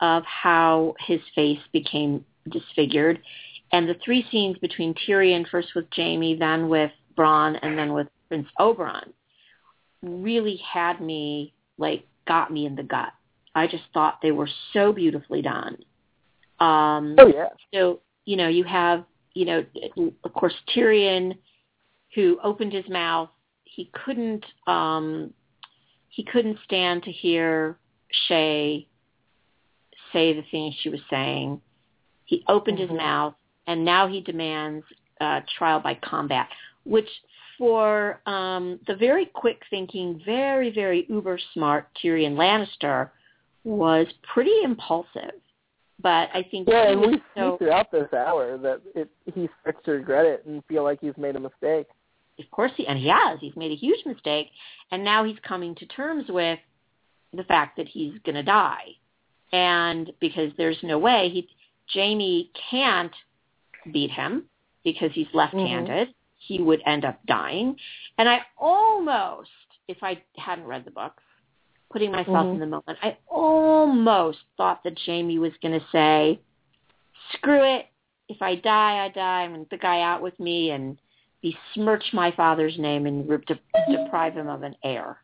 [0.00, 3.20] of how his face became disfigured
[3.72, 8.08] and the three scenes between Tyrion first with Jaime then with Bronn and then with
[8.28, 9.12] Prince Oberyn
[10.02, 13.12] really had me like got me in the gut
[13.54, 15.76] I just thought they were so beautifully done
[16.58, 17.48] um oh yeah.
[17.72, 19.64] so you know you have you know
[20.24, 21.36] of course Tyrion
[22.14, 23.28] who opened his mouth
[23.64, 25.32] he couldn't um
[26.08, 27.78] he couldn't stand to hear
[28.28, 28.86] Shae
[30.12, 31.60] say the things she was saying
[32.24, 32.96] he opened his Mhm.
[32.96, 33.34] mouth
[33.66, 34.84] and now he demands
[35.20, 36.48] uh trial by combat
[36.84, 37.08] which
[37.60, 43.10] for um the very quick thinking very very uber smart Tyrion Lannister
[43.64, 45.34] was pretty impulsive.
[46.02, 49.84] But I think Yeah, and we see so throughout this hour that it he starts
[49.84, 51.86] to regret it and feel like he's made a mistake.
[52.38, 53.38] of course he and he has.
[53.40, 54.48] He's made a huge mistake.
[54.90, 56.58] And now he's coming to terms with
[57.34, 58.86] the fact that he's going to die.
[59.52, 61.46] And because there's no way he
[61.92, 63.12] Jaime can't
[63.92, 64.44] beat him
[64.84, 66.08] because he's left-handed
[66.40, 67.76] he would end up dying
[68.18, 69.50] and I almost
[69.88, 71.20] if I hadn't read the book,
[71.92, 72.54] putting myself Mhm.
[72.54, 76.40] in the moment I almost thought that Jaime was going to say
[77.32, 77.86] screw it
[78.28, 80.98] if I die I die I'm going to the guy out with me and
[81.42, 83.58] besmirch my father's name and re- de-
[83.90, 85.18] deprive him of an heir.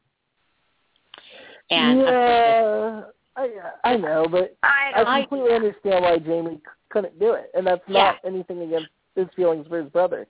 [1.70, 3.02] And yeah,
[3.36, 3.48] I
[3.84, 5.08] I know, but I I don't.
[5.08, 9.66] I- completely understand why Jaime couldn't do it, and that's not anything against his feelings
[9.68, 10.26] for his brother.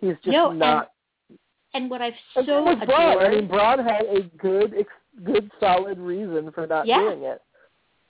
[0.00, 0.92] He's just No, not.
[1.74, 3.24] and what I've And so with Bronn.
[3.24, 4.86] I mean, Bronn had a good,
[5.24, 6.98] good, solid reason for not Yeah.
[7.00, 7.40] doing it.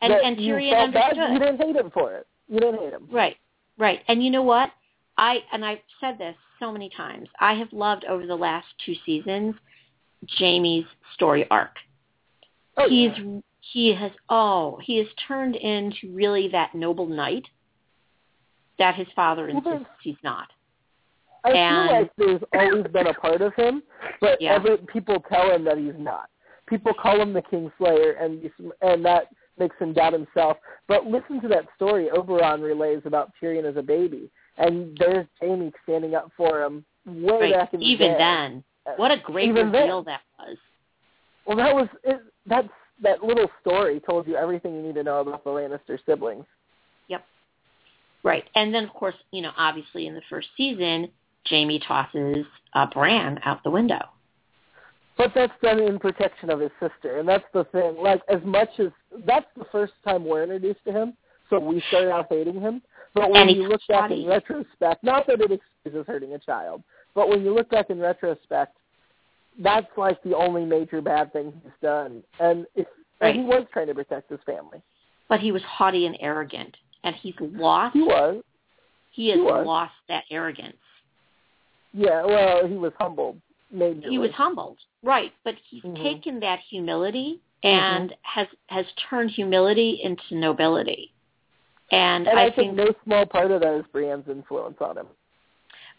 [0.03, 1.03] and, and you Tyrion felt bad.
[1.18, 1.33] understood.
[1.33, 2.26] You didn't hate him for it.
[2.48, 3.07] You didn't hate him.
[3.11, 3.37] Right,
[3.79, 4.00] right.
[4.09, 4.70] And you know what?
[5.18, 7.29] I and I've said this so many times.
[7.40, 9.55] I have loved over the last two seasons
[10.38, 11.72] Jaime's story arc.
[12.79, 13.40] Oh, he's yeah.
[13.61, 17.44] he has oh he has turned into really that noble knight
[18.79, 20.48] that his father insists he's not.
[21.44, 23.83] I and- feel like there's always been a part of him,
[24.20, 24.55] but Yeah.
[24.55, 26.29] every, people tell him that he's not.
[26.66, 28.48] People call him the Kingslayer, and
[28.83, 30.57] and that makes him doubt himself.
[30.87, 35.72] But listen to that story Oberyn relays about Tyrion as a baby, and there's Jaime
[35.83, 37.53] standing up for him way Right.
[37.55, 38.18] back in the Even day.
[38.18, 38.64] then,
[38.96, 39.83] what a great Even then.
[39.83, 40.57] reveal that was.
[41.46, 42.68] Well, that was it, that's
[43.03, 46.44] that little story told you everything you need to know about the Lannister siblings.
[47.09, 47.24] Yep.
[48.22, 48.48] Right.
[48.55, 51.11] And then, of course, you know, obviously in the first season,
[51.48, 54.00] Jaime tosses uh, Bran out the window.
[55.16, 57.96] But that's done in protection of his sister, and that's the thing.
[58.00, 58.88] Like as much as
[59.26, 61.14] that's the first time we're introduced to him,
[61.50, 62.81] so we started out hating him.
[63.14, 66.83] But when you look back in retrospect, not that it excuses hurting a child,
[67.14, 68.76] but when you look back in retrospect,
[69.59, 72.87] that's like the only major bad thing he's done, and if
[73.20, 73.35] Right.
[73.37, 74.81] and he was trying to protect his family.
[75.29, 77.92] but he was haughty and arrogant, and he's lost.
[77.92, 78.42] He was.
[79.11, 80.76] He has he lost that arrogance.
[81.92, 83.40] Yeah, well, he was humbled.
[83.72, 85.33] Maybe He was humbled, right?
[85.44, 86.03] But he's Mhm.
[86.03, 87.79] taken that humility Mm-hmm.
[87.79, 91.12] and has has turned humility into nobility.
[91.92, 95.09] And, And I, I, think, no small part of that is Brienne's influence on him.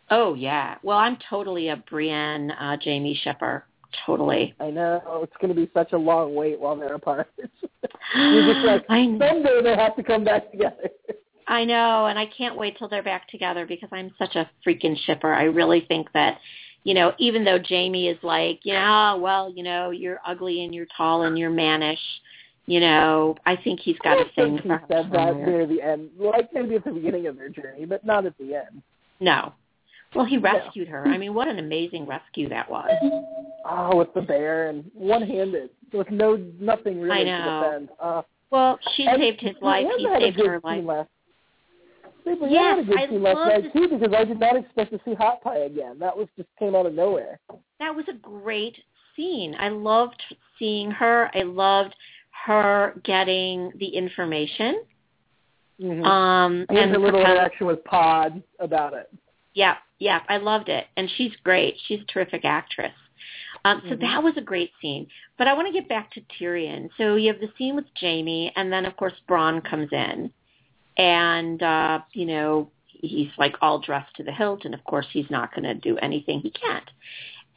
[0.10, 3.66] oh yeah, well I'm totally a Brienne uh, Jaime shipper,
[4.06, 4.54] totally.
[4.60, 7.30] I know it's going to be such a long wait while they're apart.
[8.16, 9.28] You're just like I know.
[9.28, 10.90] someday they have to come back together.
[11.48, 14.96] I know, and I can't wait till they're back together because I'm such a freaking
[15.06, 15.34] shipper.
[15.34, 16.40] I really think that,
[16.84, 20.88] you know, even though Jaime is like, yeah, well, you know, you're ugly and you're
[20.96, 22.00] tall and you're mannish,
[22.66, 25.82] you know, I think he's got a thing he for her said that near the
[25.82, 28.82] end, like maybe at the beginning of their journey, but not at the end.
[29.20, 29.54] No.
[30.16, 31.08] Well, he rescued her.
[31.08, 32.90] I mean, what an amazing rescue that was.
[33.66, 37.64] Oh, with the bear and one-handed, with no nothing really I to know.
[37.64, 37.90] defend.
[38.00, 39.86] Uh, Well, she saved his life.
[39.98, 40.84] He had saved her life.
[40.84, 41.10] Last,
[42.24, 44.56] See, Brienne Yes, had a good I scene last night too because I did not
[44.56, 45.98] expect to see Hot Pie again.
[46.00, 47.40] That was just came out of nowhere.
[47.80, 48.78] That was a great
[49.16, 49.56] scene.
[49.60, 50.22] I loved
[50.60, 51.30] seeing her.
[51.34, 51.96] I loved
[52.46, 54.84] her getting the information.
[55.82, 56.04] Mm-hmm.
[56.04, 59.12] Um, and and her little propel- interaction with Pod about it.
[59.54, 61.76] Yeah, yeah, I loved it, and she's great.
[61.88, 62.94] She's a terrific actress.
[63.66, 64.02] Um, so Mhm.
[64.02, 65.08] that was a great scene.
[65.38, 66.90] But I want to get back to Tyrion.
[66.98, 70.32] So you have the scene with Jaime, and then of course Bronn comes in,
[70.98, 75.30] and uh, you know he's like all dressed to the hilt, and of course he's
[75.30, 76.90] not going to do anything he can't.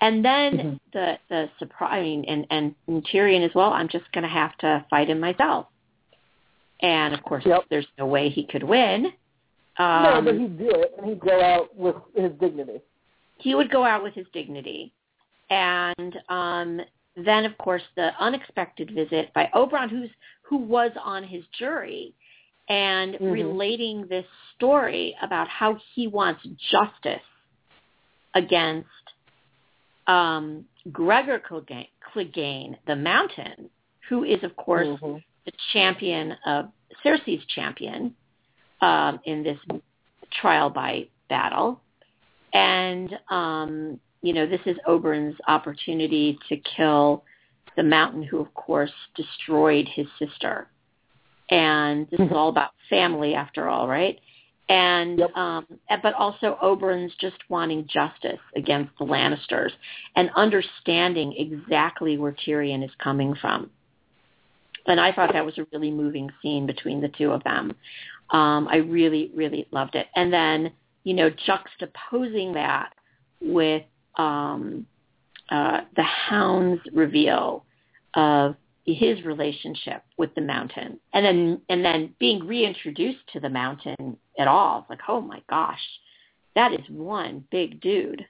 [0.01, 0.81] And then Mhm.
[0.93, 3.73] the the surprise, I mean, and, and and Tyrion as well.
[3.73, 5.67] I'm just going to have to fight him myself.
[6.81, 7.65] And of course, Yep.
[7.71, 9.13] there's no way he could win.
[9.77, 12.81] Um, no, but he'd do it, and he'd go out with his dignity.
[13.39, 14.93] he would go out with his dignity.
[15.51, 16.81] And um,
[17.17, 20.11] then, of course, the unexpected visit by Oberyn, who's
[20.43, 22.15] who was on his jury,
[22.69, 23.33] and Mhm.
[23.33, 27.23] relating this story about how he wants justice
[28.35, 28.89] against
[30.07, 33.71] um, Gregor Clegane, the Mountain,
[34.09, 35.25] who is, of course, Mhm.
[35.47, 36.71] the champion of
[37.03, 38.15] Cersei's champion
[38.83, 39.59] um, in this
[40.31, 41.81] trial by battle.
[42.53, 47.25] And, um, you know, this is Oberyn's opportunity to kill
[47.77, 50.69] the mountain who, of course, destroyed his sister.
[51.55, 54.19] And this is all about family after all, right?
[54.69, 55.37] And Yep.
[55.37, 55.67] um
[56.03, 59.71] but also Oberyn's just wanting justice against the Lannisters
[60.17, 63.71] and understanding exactly where Tyrion is coming from.
[64.87, 67.73] And I thought that was a really moving scene between the two of them.
[68.31, 70.09] Um, I really, really loved it.
[70.17, 70.73] And then,
[71.05, 72.95] you know, juxtaposing that
[73.41, 73.85] with
[74.17, 74.87] um,
[75.51, 77.65] uh, the Hound's reveal
[78.15, 78.57] of
[78.93, 84.49] his relationship with the mountain, and then and then being reintroduced to the mountain at
[84.49, 84.81] all.
[84.81, 85.81] It's like, oh my gosh,
[86.55, 88.27] that is one big dude.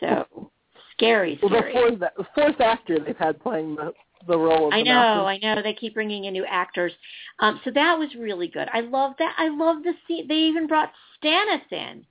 [0.00, 0.50] So
[0.92, 3.92] scary, well, the fourth, the fourth actor they've had playing the
[4.26, 5.26] the role of I know, Mountain.
[5.26, 5.62] I know.
[5.62, 6.92] They keep bringing in new actors.
[7.40, 8.68] Um, so that was really good.
[8.72, 9.34] I love that.
[9.38, 10.26] I love the scene.
[10.28, 12.06] They even brought Stannis in,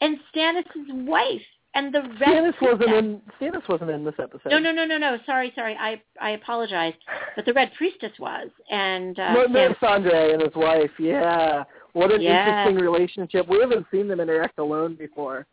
[0.00, 1.40] and Stannis' wife,
[1.74, 3.20] and the Red Stannis wasn't in.
[3.40, 4.50] Stannis wasn't in this episode.
[4.50, 5.18] No, no, no, no, no.
[5.26, 5.76] Sorry, sorry.
[5.78, 6.94] I I apologize.
[7.36, 10.90] But the Red Priestess was, and uh, no, no, Sandre and his wife.
[10.98, 12.46] Yeah, what an Yeah.
[12.66, 13.48] interesting relationship.
[13.48, 15.46] We haven't seen them interact alone before.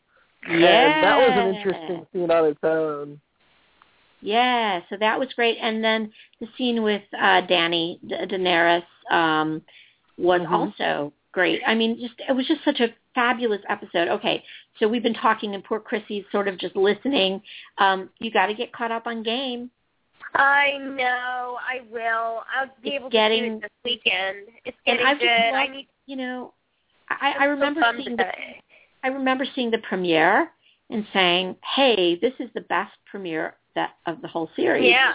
[0.48, 3.20] yeah, And that was an interesting scene on its own.
[4.22, 5.58] Yeah, so that was great.
[5.62, 9.62] And then the scene with uh Danny Da- Daenerys um
[10.18, 10.52] was Mhm.
[10.52, 11.62] also great.
[11.66, 14.08] I mean, just it was just such a fabulous episode.
[14.08, 14.44] Okay,
[14.80, 17.42] so we've been talking and poor Chrissy's sort of just listening.
[17.78, 19.70] Um you got to get caught up on game.
[20.34, 21.58] I know.
[21.60, 22.44] I will.
[22.56, 24.48] I'll be It's able to getting- do it this weekend.
[24.66, 25.26] It's getting I've good.
[25.28, 25.88] just I need.
[26.06, 26.54] you know,
[27.10, 28.26] I, I remember fun seeing the.
[29.04, 30.50] I remember seeing the premiere
[30.90, 35.14] and saying, "Hey, this is the best premiere that of the whole series." Yeah.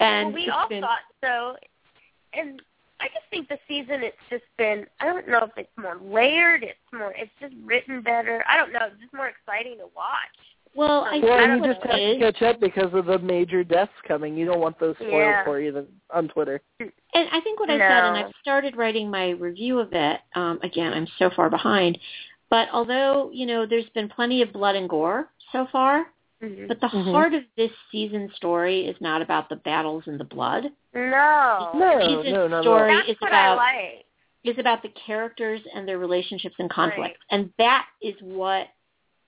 [0.00, 1.56] and well, we all been, thought so,
[2.32, 2.62] and
[3.02, 4.86] I just think the season it's just been.
[5.00, 6.62] I don't know if it's more layered.
[6.62, 7.12] It's more.
[7.16, 8.44] It's just written better.
[8.48, 8.86] I don't know.
[8.86, 10.38] It's just more exciting to watch.
[10.74, 13.64] well, I Well, think you just it have to catch up because of the major
[13.64, 14.36] deaths coming.
[14.36, 15.44] You don't want those spoiled Yeah.
[15.44, 16.60] for you on Twitter.
[16.80, 20.20] And I think what I said, and I've started writing my review of it.
[20.36, 21.98] Um, again, I'm so far behind.
[22.50, 26.06] But although you know, there's been plenty of blood and gore so far,
[26.42, 26.66] Mhm.
[26.68, 27.12] but the Mhm.
[27.12, 30.72] heart of this season story is not about the battles and the blood.
[30.92, 31.70] No.
[31.74, 32.60] No, no, no, no.
[32.62, 34.06] story That's is what about I like.
[34.44, 37.16] is about the characters and their relationships and conflicts, Right.
[37.30, 38.68] and that is what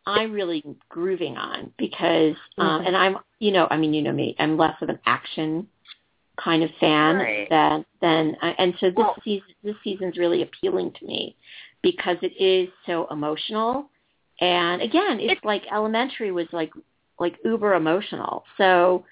[0.07, 2.87] I'm really grooving on because, um, Mhm.
[2.89, 5.69] and I'm, you know, I mean, you know me, I'm less of an action
[6.37, 7.49] kind of fan Right.
[7.49, 11.37] that then and so this Well- season this season's really appealing to me
[11.81, 13.89] because it is so emotional
[14.41, 16.73] and again it's, It's- like elementary was like
[17.19, 19.05] like uber emotional so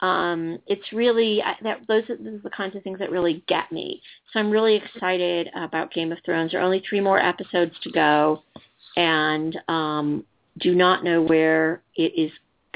[0.00, 3.44] um it's really I, that those are, those are the kinds of things that really
[3.48, 4.02] get me
[4.32, 7.90] so i'm really excited about game of thrones there are only three more episodes to
[7.90, 8.42] go
[8.96, 10.24] and um
[10.58, 12.30] do not know where it is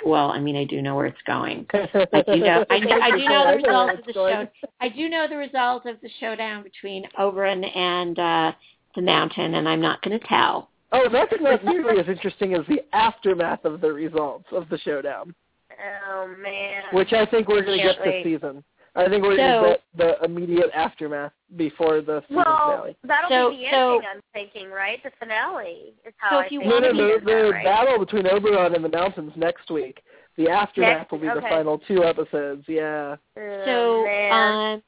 [0.07, 2.65] well i mean i do know where it's going I do know.
[2.71, 4.49] I, know- I do know the results of the show.
[4.81, 8.53] I do know the result of the showdown between Oberyn and uh,
[8.95, 10.71] the Mountain, and I'm not going to tell.
[10.93, 15.35] Oh, that's not nearly as interesting as the aftermath of the results of the showdown,
[15.71, 16.83] Oh man.
[16.93, 18.65] which I think we're going to Can't get this season.
[18.97, 22.97] I think we're So- going to get the immediate aftermath before the season well, finale.
[23.05, 24.09] that'll So- be the so- ending.
[24.15, 25.03] I'm thinking, right?
[25.03, 27.37] The finale is how So I if you think No, wanna no, it be- the,
[27.37, 27.65] the now, right?
[27.65, 30.03] battle between Oberyn and the mountains next week.
[30.37, 32.65] The aftermath Next- will be the final two episodes.
[32.67, 33.17] Yeah.
[33.37, 34.33] Oh, So, man.
[34.75, 34.83] um,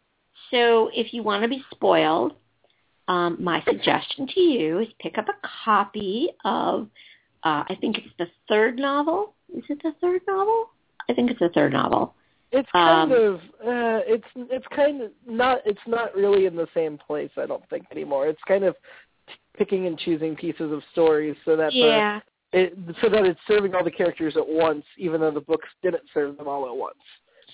[0.50, 2.34] so if you want to be spoiled,
[3.10, 6.82] um, my suggestion to you is pick up a copy of,
[7.42, 9.34] uh, I think it's the third novel.
[9.52, 10.70] Is it the third novel?
[11.08, 12.14] I think it's the third novel.
[12.52, 13.34] It's kind Um, of
[13.64, 17.68] uh it's it's kind of not it's not really in the same place I don't
[17.68, 18.26] think anymore.
[18.26, 18.74] It's kind of
[19.56, 22.20] picking and choosing pieces of stories so that the, Yeah,
[22.52, 26.02] it so that it's serving all the characters at once even though the books didn't
[26.12, 26.98] serve them all at once.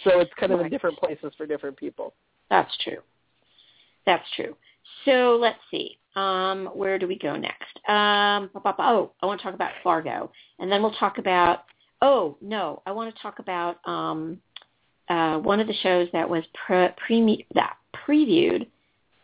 [0.04, 2.14] So it's kind of in different places for different people.
[2.48, 3.00] That's true.
[4.06, 4.54] That's true.
[5.06, 5.98] So let's see.
[6.14, 7.78] Um, where do we go next?
[7.88, 11.64] Um, oh, I want to talk about Fargo, and then we'll talk about.
[12.02, 14.38] Oh no, I want to talk about um,
[15.08, 17.76] uh, one of the shows that was pre- pre- that
[18.06, 18.66] previewed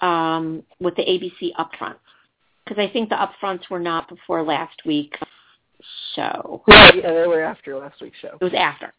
[0.01, 1.97] um, with the ABC upfronts
[2.64, 5.18] because I think the upfronts were not before last week's
[6.14, 6.62] show.
[6.68, 8.37] Yeah, they were after last week's show.
[8.41, 8.93] It was after.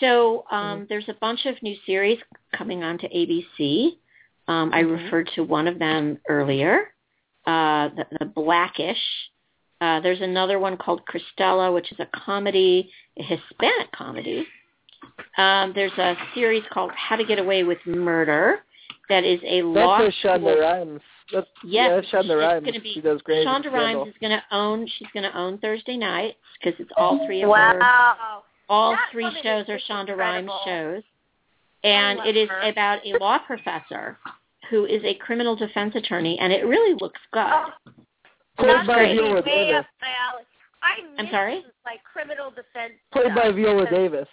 [0.00, 2.18] So um, there's a bunch of new series
[2.56, 3.96] coming onto ABC.
[4.48, 5.02] Um, I Mhm.
[5.04, 6.92] referred to one of them earlier,
[7.46, 9.02] uh, the, the Blackish.
[9.80, 14.46] Uh, there's another one called Cristela, which is a comedy, a Hispanic comedy.
[15.36, 18.60] Um, there's a series called How to Get Away with Murder
[19.08, 21.02] that is a law That's where Shonda school- Rhimes.
[21.32, 22.66] That's, Yes, yeah, that's Shonda it's Rhimes.
[22.66, 23.46] gonna be- she does great.
[23.46, 24.86] Shonda Rhimes is going to own.
[24.86, 28.42] She's going to own Thursday nights because it's all three of her wow.
[28.68, 31.02] all That three shows are just Shonda Rhimes shows.
[31.84, 32.60] And it is her.
[32.62, 34.18] about a law professor
[34.70, 37.42] who is a criminal defense attorney, and it really looks good.
[37.46, 37.66] Oh,
[38.58, 39.16] Played that's by great.
[39.20, 39.74] Viola Way Davis.
[39.80, 40.44] up my alley.
[40.82, 41.64] I I'm miss, sorry?
[41.84, 42.94] Like criminal defense.
[43.12, 44.28] Played stuff by Viola Davis.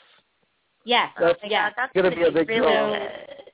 [0.85, 1.73] yes, Oh my yes.
[1.75, 3.07] That's Gonna gonna be a big really draw.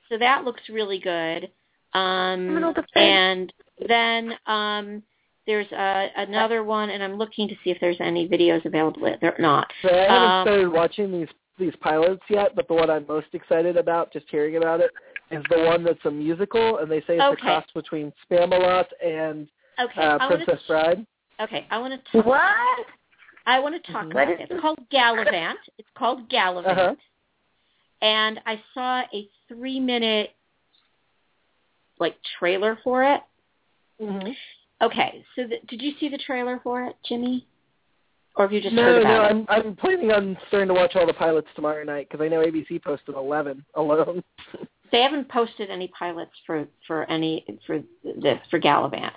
[0.08, 1.50] So that looks really good.
[1.92, 2.86] Criminal Um, defense.
[2.96, 3.52] and
[3.88, 5.02] then um,
[5.46, 9.02] there's uh, another one, and I'm looking to see if there's any videos available.
[9.20, 9.72] They're not.
[9.82, 11.28] So I haven't Um, started watching these
[11.58, 14.90] these pilots yet, but the one I'm most excited about, just hearing about it,
[15.30, 17.32] is the one that's a musical, and they say it's Okay.
[17.32, 19.48] a cross between Spamalot and
[19.78, 20.66] Okay, uh, I want Princess to.
[20.66, 21.06] Bride.
[21.40, 22.22] Okay, I want to.
[22.22, 22.86] What?
[23.46, 24.44] I want to talk about What this.
[24.44, 25.54] is It's called Galavant.
[25.78, 26.66] It's called Galavant.
[26.66, 26.94] Uh-huh.
[28.02, 30.30] And I saw a three minute
[31.98, 33.20] like trailer for it.
[34.00, 34.30] Mm-hmm.
[34.80, 37.46] Okay, so the, did you see the trailer for it, Jimmy?
[38.38, 39.26] Or have you just no, heard no, it?
[39.30, 42.38] I'm I'm planning on starting to watch all the pilots tomorrow night because I know
[42.38, 44.22] ABC posted 11 alone.
[44.92, 49.10] They haven't posted any pilots for for any for this for Galavant.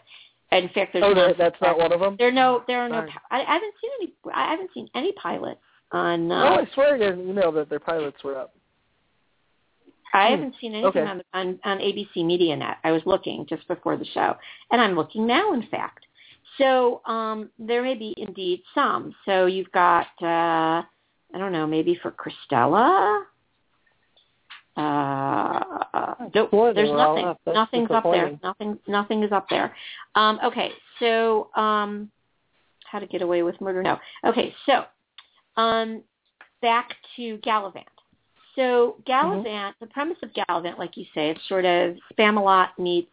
[0.52, 2.16] In fact, there's oh, no, that's not one of them.
[2.18, 2.96] There are no there are no.
[2.96, 3.10] Sorry.
[3.12, 4.14] pi- I, I haven't seen any.
[4.34, 5.62] I haven't seen any pilots
[5.92, 6.32] on.
[6.32, 8.56] Oh, Uh, I swear I got an email that their pilots were up.
[10.14, 10.32] I Hmm.
[10.34, 11.10] haven't seen anything Okay.
[11.10, 12.78] on, on on ABC Media Net.
[12.84, 14.36] I was looking just before the show,
[14.72, 15.54] and I'm looking now.
[15.54, 16.06] In fact,
[16.58, 19.14] so um, there may be indeed some.
[19.26, 20.84] So you've got uh,
[21.34, 23.24] I don't know, maybe for Cristela.
[24.78, 25.60] Uh,
[26.50, 27.26] Boy, there's nothing.
[27.26, 27.42] up.
[27.46, 28.40] Nothing's up there.
[28.44, 28.80] Nothing.
[28.88, 29.76] Nothing is up there.
[30.16, 32.10] Um, okay, so um,
[32.86, 33.84] how to get away with murder?
[33.84, 34.00] No.
[34.26, 34.86] Okay, so
[35.62, 36.04] um,
[36.62, 37.84] back to Galavant.
[38.56, 43.12] So Galavant, the premise of Galavant, like you say, it's sort of Spamalot meets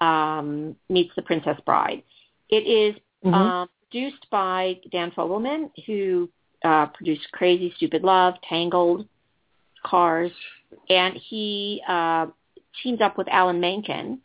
[0.00, 2.02] um, meets The Princess Bride.
[2.48, 3.34] It is Mhm.
[3.34, 6.30] um, produced by Dan Fogelman, who
[6.64, 9.06] uh, produced Crazy Stupid Love, Tangled,
[9.82, 10.32] Cars,
[10.88, 12.26] and he uh,
[12.82, 14.20] teamed up with Alan Menken,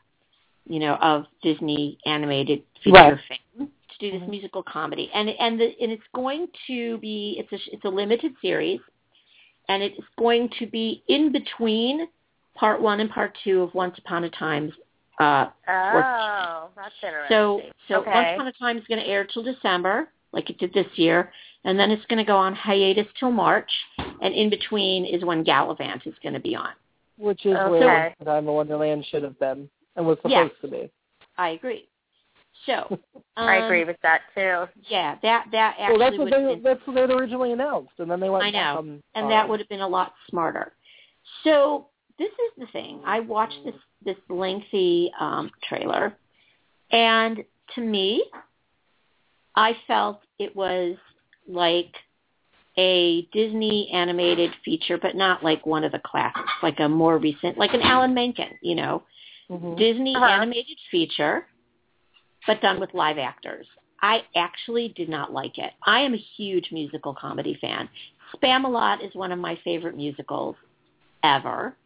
[0.68, 3.20] you know, of Disney animated feature Right.
[3.28, 4.30] fame, to do this Mhm.
[4.30, 5.12] musical comedy.
[5.14, 8.80] And and the, and it's going to be it's a it's a limited series,
[9.68, 12.08] and it's going to be in between
[12.56, 14.74] part one and part two of Once Upon a Time's
[15.22, 17.28] uh, Oh, that's interesting.
[17.30, 18.12] so, so okay.
[18.14, 21.32] Once Upon a Time is going to air till December, like it did this year,
[21.64, 25.44] and then it's going to go on hiatus till March, and in between is when
[25.44, 26.70] Galavant is going to be on.
[27.18, 27.70] which is Okay.
[27.70, 30.52] where Time of Wonderland should have been and was supposed Yes.
[30.62, 30.90] to be.
[31.38, 31.88] I agree.
[32.66, 33.00] So
[33.38, 34.66] I um, agree with that too.
[34.90, 35.98] Yeah, that that actually.
[36.00, 38.50] well, that's what they been, that's what they'd originally announced, and then they went I
[38.52, 38.78] know.
[38.80, 39.04] on.
[39.16, 39.50] and on that it.
[39.50, 40.74] would have been a lot smarter.
[41.44, 43.02] So this is the thing.
[43.06, 46.18] I watched this this lengthy um, trailer,
[46.92, 47.44] and
[47.76, 48.24] to me,
[49.56, 50.98] I felt it was
[51.48, 51.94] like
[52.78, 57.58] a Disney animated feature, but not like one of the classics, like a more recent,
[57.58, 59.04] like an Alan Menken, you know,
[59.50, 59.78] Mhm.
[59.78, 60.26] Disney Uh-huh.
[60.26, 61.48] animated feature,
[62.48, 63.68] but done with live actors.
[64.02, 65.74] I actually did not like it.
[65.84, 67.88] I am a huge musical comedy fan.
[68.34, 70.56] Spamalot is one of my favorite musicals
[71.24, 71.78] ever.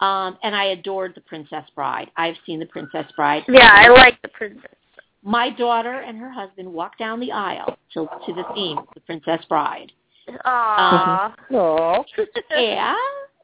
[0.00, 2.10] Um, and I adored The Princess Bride.
[2.16, 3.42] I've seen The Princess Bride.
[3.48, 4.70] Yeah, I like the princess.
[5.22, 9.44] My daughter and her husband walked down the aisle to, to the theme, The Princess
[9.48, 9.90] Bride.
[10.28, 11.34] Aww.
[11.52, 12.04] Aw.
[12.50, 12.94] yeah,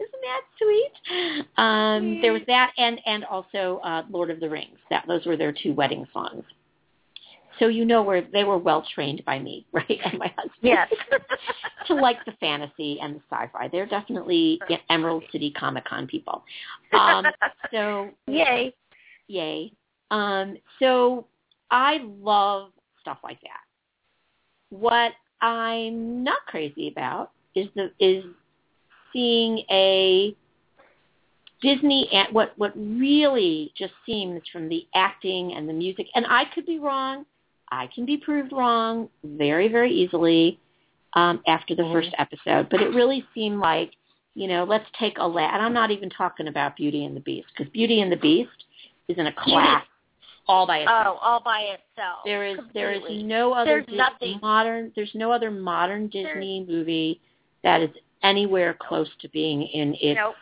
[0.00, 1.46] isn't that sweet?
[1.56, 4.78] Um, there was that, and and also uh, Lord of the Rings.
[4.90, 6.44] That those were their two wedding songs.
[7.58, 10.52] So you know where they were well trained by me, right, and my husband.
[10.62, 10.92] yes.
[11.86, 13.68] to like the fantasy and the sci-fi.
[13.68, 16.42] They're definitely Emerald City Comic Con people.
[16.92, 17.26] Um,
[17.70, 18.74] so Yay.
[19.28, 19.72] yay.
[20.10, 21.26] Um, so
[21.70, 23.60] I love stuff like that.
[24.70, 28.24] What I'm not crazy about is the is
[29.12, 30.34] seeing a
[31.60, 36.44] Disney and what what really just seems from the acting and the music and I
[36.54, 37.24] could be wrong.
[37.70, 40.58] I can be proved wrong very very easily
[41.14, 41.92] um, after the Mhm.
[41.92, 43.92] first episode, but it really seemed like
[44.34, 47.20] you know let's take a la- and I'm not even talking about Beauty and the
[47.20, 48.64] Beast because Beauty and the Beast
[49.08, 49.84] is in a class
[50.48, 51.06] all by itself.
[51.06, 52.18] Oh, all by itself.
[52.24, 54.38] There is there is no other There's nothing.
[54.42, 57.20] modern there's no other modern Disney movie
[57.62, 57.90] that is
[58.22, 60.34] anywhere close to being in its Nope.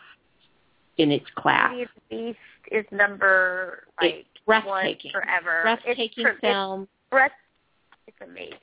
[0.97, 1.71] in its class.
[1.73, 2.39] Beauty and the Beast
[2.71, 5.11] is number like breathtaking.
[5.13, 5.61] one forever.
[5.63, 6.87] Breathtaking it's, film.
[7.17, 7.33] It's,
[8.07, 8.57] it's amazing.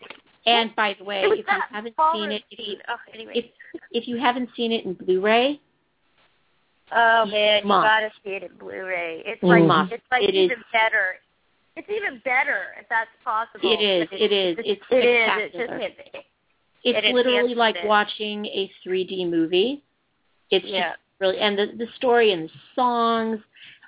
[0.47, 2.77] And by the way, if you haven't seen it, if you.
[2.89, 3.33] Oh, anyway.
[3.35, 3.45] if
[3.93, 5.61] if you haven't seen it in Blu-ray,
[6.93, 7.85] oh man, you must.
[7.85, 9.23] gotta see it in Blu-ray.
[9.27, 11.17] It's like it's like It is- even better.
[11.77, 13.61] It's even better if that's possible.
[13.73, 14.57] It is, But it is.
[14.59, 15.31] It's It is.
[15.55, 15.79] It's spectacular.
[15.79, 16.27] just
[16.83, 17.87] it's It literally like it.
[17.87, 19.83] watching a 3D movie.
[20.51, 20.91] It's yeah.
[20.91, 23.39] just really and the the story and the songs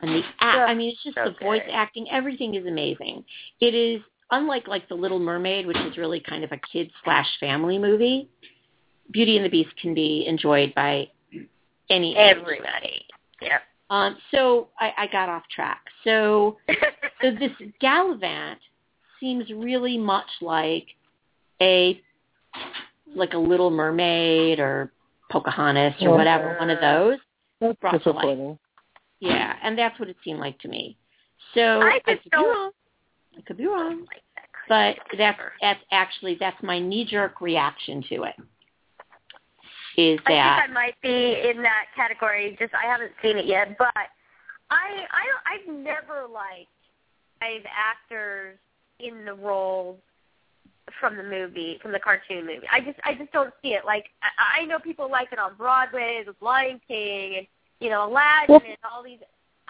[0.01, 0.71] and the act.
[0.71, 2.07] I mean, it's just so the voice acting.
[2.11, 3.25] Everything is amazing.
[3.61, 4.01] It is
[4.33, 8.29] unlike like the Little Mermaid, which is really kind of a kid slash family movie.
[9.13, 11.09] Beauty and the Beast can be enjoyed by
[11.89, 12.17] any.
[12.17, 13.07] Everybody.
[13.41, 13.59] Yeah.
[13.91, 15.83] Um, so I, I got off track.
[16.03, 16.57] So
[17.23, 18.57] so this Galavant
[19.21, 20.87] seems really much like
[21.61, 22.01] a
[23.15, 24.91] like a Little Mermaid or
[25.31, 27.19] Pocahontas or whatever, one of those.
[27.61, 28.59] That's Brought to life.
[29.21, 30.97] Yeah, and that's what it seemed like to me.
[31.55, 32.75] So I just don't-.
[33.37, 34.07] I could be wrong,
[34.69, 38.35] but that's that's actually that's my knee jerk reaction to it.
[39.97, 42.57] Is that I that think I might be in that category.
[42.59, 43.93] Just I haven't seen it yet, but
[44.71, 46.69] I I don't, I've never liked
[47.43, 48.57] I've actors
[49.01, 49.99] in the roles
[51.01, 52.67] from the movie from the cartoon movie.
[52.71, 53.85] I just I just don't see it.
[53.85, 57.47] Like I, I know people like it on Broadway with Lion King and
[57.81, 59.19] you know Aladdin Well- and all these.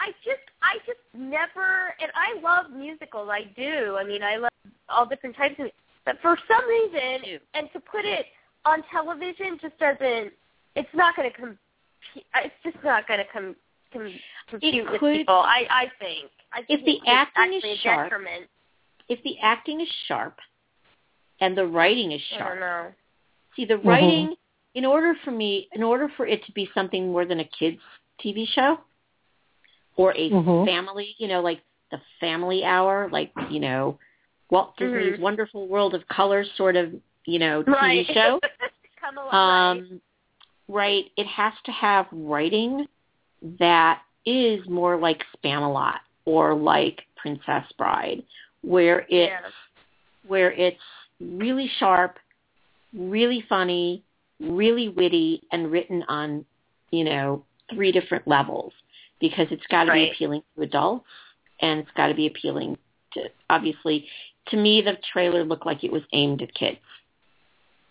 [0.03, 3.29] I just I just never and I love musicals.
[3.31, 3.95] I do.
[3.99, 4.51] I mean I love
[4.89, 5.67] all different types of.
[6.05, 8.25] But for some reason, and to put it
[8.65, 10.33] on television just doesn't.
[10.75, 11.57] It's not going to com.
[12.15, 13.55] It's just not going to com,
[13.93, 14.11] com,
[14.49, 15.35] compute with could- people.
[15.35, 16.29] I I think.
[16.51, 18.47] I think If the acting is sharp, detriment.
[19.09, 20.37] if the acting is sharp
[21.39, 22.87] and the writing is I sharp, don't know.
[23.55, 23.87] See, the Mm-hmm.
[23.87, 24.35] writing,
[24.75, 27.79] in order for me, in order for it to be something more than a kids
[28.23, 28.79] TV show
[29.95, 30.65] or a Mhm.
[30.65, 33.97] family, you know, like the family hour, like, you know,
[34.49, 35.19] Walt Disney's Mhm.
[35.19, 36.93] Wonderful World of Color sort of,
[37.25, 38.07] you know, TV Right.
[38.13, 38.39] show,
[38.99, 39.77] Come along.
[39.79, 40.01] um,
[40.67, 42.87] right, it has to have writing
[43.59, 48.23] that is more like Spamalot or like Princess Bride,
[48.61, 49.49] where it's yeah.
[50.25, 50.81] where it's
[51.19, 52.17] really sharp,
[52.93, 54.03] really funny,
[54.39, 56.45] really witty, and written on,
[56.91, 58.71] you know, three different levels
[59.23, 60.09] because it's got to Right.
[60.09, 61.07] be appealing to adults
[61.61, 62.77] and it's got to be appealing
[63.13, 64.05] to, obviously,
[64.47, 66.77] to me the trailer looked like it was aimed at kids.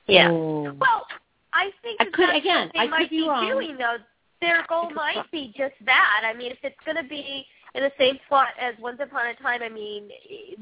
[0.07, 0.29] Yeah.
[0.29, 0.77] Mm.
[0.79, 1.07] Well,
[1.55, 3.47] I think I that could- that's again, they I could might be wrong.
[3.49, 3.97] doing though.
[4.43, 6.23] Their goal might be- be just that.
[6.25, 9.35] I mean, if it's going to be, in the same plot as Once Upon a
[9.37, 9.63] Time.
[9.63, 10.11] I mean,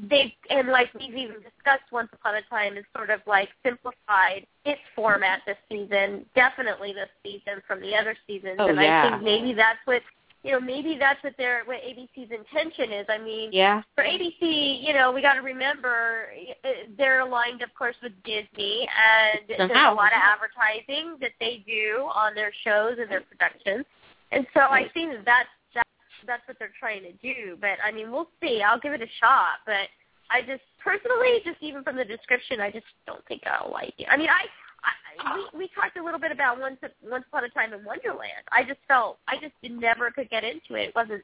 [0.09, 4.47] they and like we've even discussed Once Upon a Time is sort of like simplified
[4.63, 8.55] its format this season, definitely this season from the other seasons.
[8.59, 9.07] Oh, and yeah.
[9.07, 10.01] I think maybe that's what
[10.43, 13.05] you know, maybe that's what their what ABC's intention is.
[13.09, 13.83] I mean, Yeah.
[13.95, 16.29] for ABC, you know, we got to remember
[16.63, 21.63] uh, they're aligned, of course, with Disney, and there's a lot of advertising that they
[21.67, 23.85] do on their shows and their productions.
[24.31, 25.89] And so I think that that's that's,
[26.25, 27.57] that's what they're trying to do.
[27.61, 28.61] But I mean, we'll see.
[28.61, 29.61] I'll give it a shot.
[29.65, 29.89] But
[30.31, 34.07] I just personally, just even from the description, I just don't think I'll like it.
[34.09, 34.45] I mean, I.
[34.83, 38.45] I, we we talked a little bit about once once upon a time in Wonderland.
[38.51, 40.89] I just felt I just never could get into it.
[40.89, 41.23] It wasn't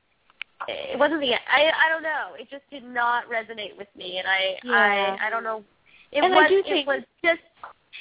[0.67, 2.33] it wasn't the I I don't know.
[2.39, 5.17] It just did not resonate with me, and I Yeah.
[5.21, 5.63] I I don't know.
[6.11, 7.41] It And I was do it was just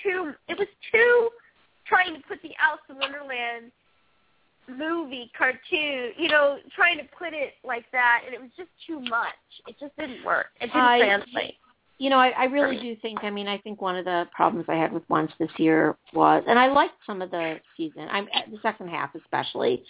[0.02, 0.32] too.
[0.48, 1.30] It was too
[1.86, 3.70] trying to put the Alice in Wonderland
[4.68, 6.12] movie cartoon.
[6.16, 9.34] You know, trying to put it like that, and it was just too much.
[9.66, 10.46] It just didn't work.
[10.60, 11.54] It didn't I- translate.
[11.98, 13.24] You know, I, I really do think.
[13.24, 16.44] I mean, I think one of the problems I had with Once this year was,
[16.46, 18.06] and I liked some of the season.
[18.10, 19.82] I'm the second half especially.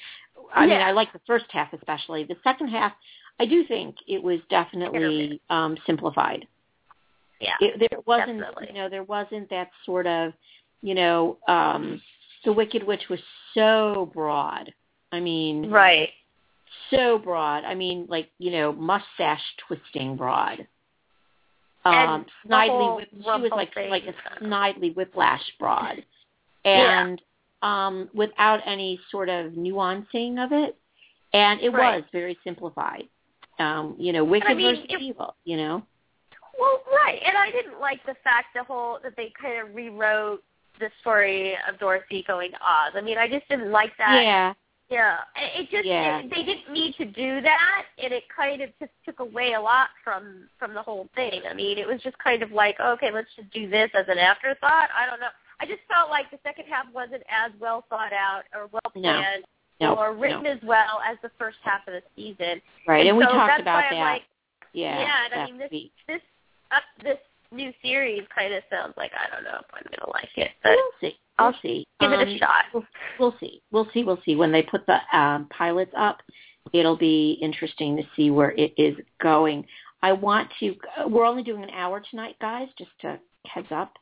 [0.55, 2.23] I mean, I liked the first half especially.
[2.23, 2.93] The second half,
[3.41, 6.47] I do think it was definitely um simplified.
[7.41, 7.55] Yeah.
[7.61, 8.69] It, there wasn't, Definitely.
[8.69, 10.33] you know, there wasn't that sort of,
[10.83, 12.01] you know, um
[12.45, 13.19] the Wicked Witch was
[13.53, 14.73] so broad.
[15.11, 16.11] I mean, Right.
[16.91, 17.65] so broad.
[17.65, 20.67] I mean, like you know, mustache twisting broad.
[21.89, 23.91] Um, snidely, whip, she was like thing.
[23.91, 26.05] like a snidely whiplash broad,
[26.65, 27.03] Yeah.
[27.07, 27.23] and
[27.63, 30.77] um, without any sort of nuancing of it,
[31.33, 31.97] and it Right.
[31.97, 33.05] was very simplified.
[33.59, 35.35] Um, you know, wicked I mean, versus if- evil.
[35.45, 35.83] You know,
[36.59, 40.43] Well, right, and I didn't like the fact the whole that they kind of rewrote
[40.79, 42.93] the story of Dorothy going to Oz.
[42.95, 44.23] I mean, I just didn't like that.
[44.23, 44.53] yeah,
[44.89, 46.19] Yeah, it it just Yeah.
[46.19, 49.61] it, they didn't need to do that, and it kind of just took away a
[49.61, 51.43] lot from from the whole thing.
[51.49, 54.19] I mean, it was just kind of like, okay, let's just do this as an
[54.19, 54.89] afterthought.
[54.97, 55.33] I don't know.
[55.61, 59.45] I just felt like the second half wasn't as well thought out or well planned
[59.81, 60.51] no, or written no.
[60.53, 62.61] as well as the first half of the season.
[62.87, 63.95] right, and, we so talked that's about why that.
[63.97, 64.23] I'm like,
[64.73, 65.93] yeah, yeah, and I mean, this- week.
[66.07, 66.21] this
[66.71, 67.19] up this
[67.57, 70.73] new series kind of sounds like I don't know if I'm gonna like it, but
[70.73, 71.17] we'll see.
[71.39, 71.87] I'll see.
[72.01, 72.65] give it Um, a shot.
[72.73, 72.85] We'll,
[73.19, 73.63] we'll see.
[73.71, 74.05] We'll see.
[74.05, 74.37] We'll see.
[74.37, 76.23] When they put the um, pilots up,
[76.73, 79.67] it'll be interesting to see where it is going.
[80.03, 80.77] I want to.
[81.09, 82.69] We're only doing an hour tonight, guys.
[82.79, 83.95] Just to heads up,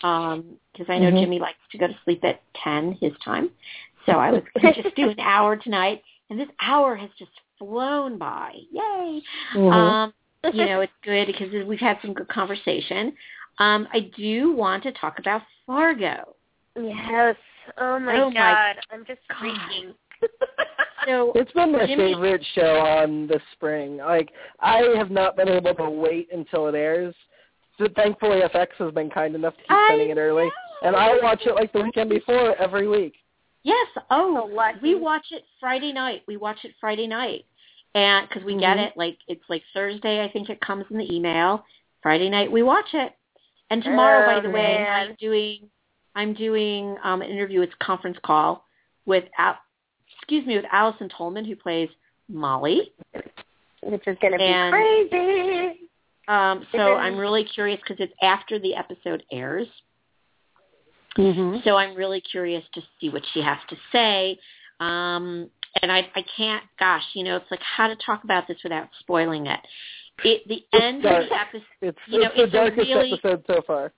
[0.00, 1.20] because I know Mhm.
[1.20, 3.50] Jimmy likes to go to sleep at ten his time.
[4.06, 7.30] So I was going to just do an hour tonight, and this hour has just
[7.58, 8.52] flown by.
[8.70, 9.22] Yay!
[9.54, 9.72] Mhm.
[9.72, 13.12] Um, you know, it's good because we've had some good conversation.
[13.58, 16.34] Um, I do want to talk about Fargo.
[16.76, 17.36] Yes.
[17.76, 19.38] Oh my Oh my god, I'm just God.
[19.42, 19.94] freaking.
[21.06, 23.96] So It's been my Jimmy- favorite show on this spring.
[23.98, 24.30] Like
[24.60, 27.14] I have not been able to wait until it airs.
[27.78, 30.50] So thankfully FX has been kind enough to keep I sending it early.
[30.82, 33.14] And I watch it like the weekend before every week.
[33.62, 33.86] Yes.
[34.10, 36.22] Oh, So we watch it Friday night.
[36.26, 37.46] We watch it Friday night,
[37.94, 38.86] and because we get Mhm.
[38.88, 41.64] it like it's like Thursday, I think it comes in the email.
[42.02, 43.12] Friday night we watch it,
[43.70, 44.86] and tomorrow, by Oh, the way.
[44.86, 45.70] I'm doing
[46.14, 47.60] I'm doing um, an interview.
[47.62, 48.64] It's a conference call
[49.06, 49.58] with Al-
[50.16, 51.88] excuse me with Allison Tolman who plays
[52.28, 52.92] Molly.
[53.82, 55.80] Which is gonna And- be crazy.
[56.26, 56.94] Um, so.
[56.96, 59.66] I'm really curious because it's after the episode airs.
[61.16, 61.60] Mm-hmm.
[61.64, 64.38] So I'm really curious to see what she has to say.
[64.78, 65.50] Um,
[65.82, 68.88] and I, I can't, gosh, you know, it's like how to talk about this without
[69.00, 69.60] spoiling it.
[70.24, 71.62] It the end of the episode.
[71.80, 73.92] It's, You know, it's the it's a darkest really- episode so far.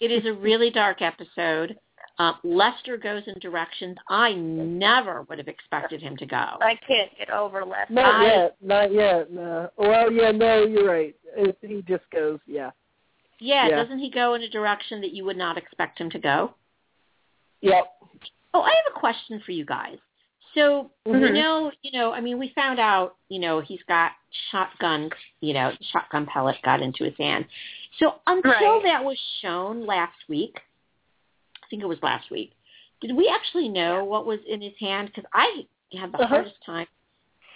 [0.00, 1.78] It is a really dark episode.
[2.18, 6.36] Uh, Lester goes in directions I never would have expected him to go.
[6.36, 7.92] I can't get over Lester.
[7.94, 8.56] Not I- yet.
[8.62, 9.30] Not yet.
[9.30, 9.70] No.
[9.76, 11.14] Well, yeah, no, you're right.
[11.36, 12.70] It, he just goes, yeah.
[13.38, 13.76] Yeah, Yeah.
[13.76, 16.54] doesn't he go in a direction that you would not expect him to go?
[17.62, 17.84] Yep.
[18.54, 19.98] Oh, I have a question for you guys.
[20.54, 21.34] So you Mhm.
[21.34, 24.12] know, you know, I mean, we found out, you know, he's got
[24.50, 27.46] shotgun, you know, shotgun pellet got into his hand.
[27.98, 28.82] So until Right.
[28.84, 30.60] that was shown last week,
[31.62, 32.52] I think it was last week.
[33.00, 35.08] Did we actually know what was in his hand?
[35.08, 36.26] Because I had the Uh-huh.
[36.26, 36.86] hardest time.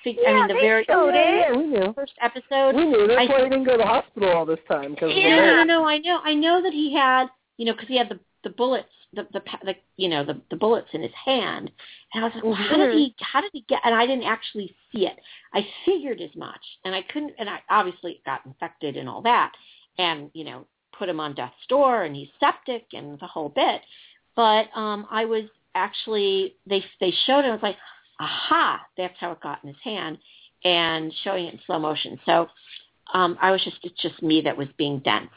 [0.03, 1.93] Fig- I mean, the very Oh, yeah, yeah, we knew.
[1.95, 2.77] first episode.
[2.77, 3.07] We knew.
[3.07, 4.95] That's I- why he didn't go to the hospital all this time.
[4.97, 5.37] Cause Yeah.
[5.37, 5.85] No, no.
[5.87, 8.93] I know, I know that he had, you know, because he had the the bullets,
[9.15, 11.71] the the, the you know the the bullets in his hand,
[12.13, 12.99] and I was like, well, how did Mhm.
[12.99, 13.81] he, how did he get?
[13.85, 15.19] And I didn't actually see it.
[15.53, 19.53] I figured as much, and I couldn't, and I obviously got infected and all that,
[19.99, 20.67] and you know,
[20.99, 23.81] put him on death's door, and he's septic and the whole bit.
[24.37, 25.45] But um I was
[25.75, 27.49] actually they they showed it.
[27.49, 27.79] I was like,
[28.21, 30.19] aha, that's how it got in his hand.
[30.67, 32.19] and showing it in slow motion.
[32.25, 32.49] So
[33.13, 35.29] um, I was just it's just me that was being dense.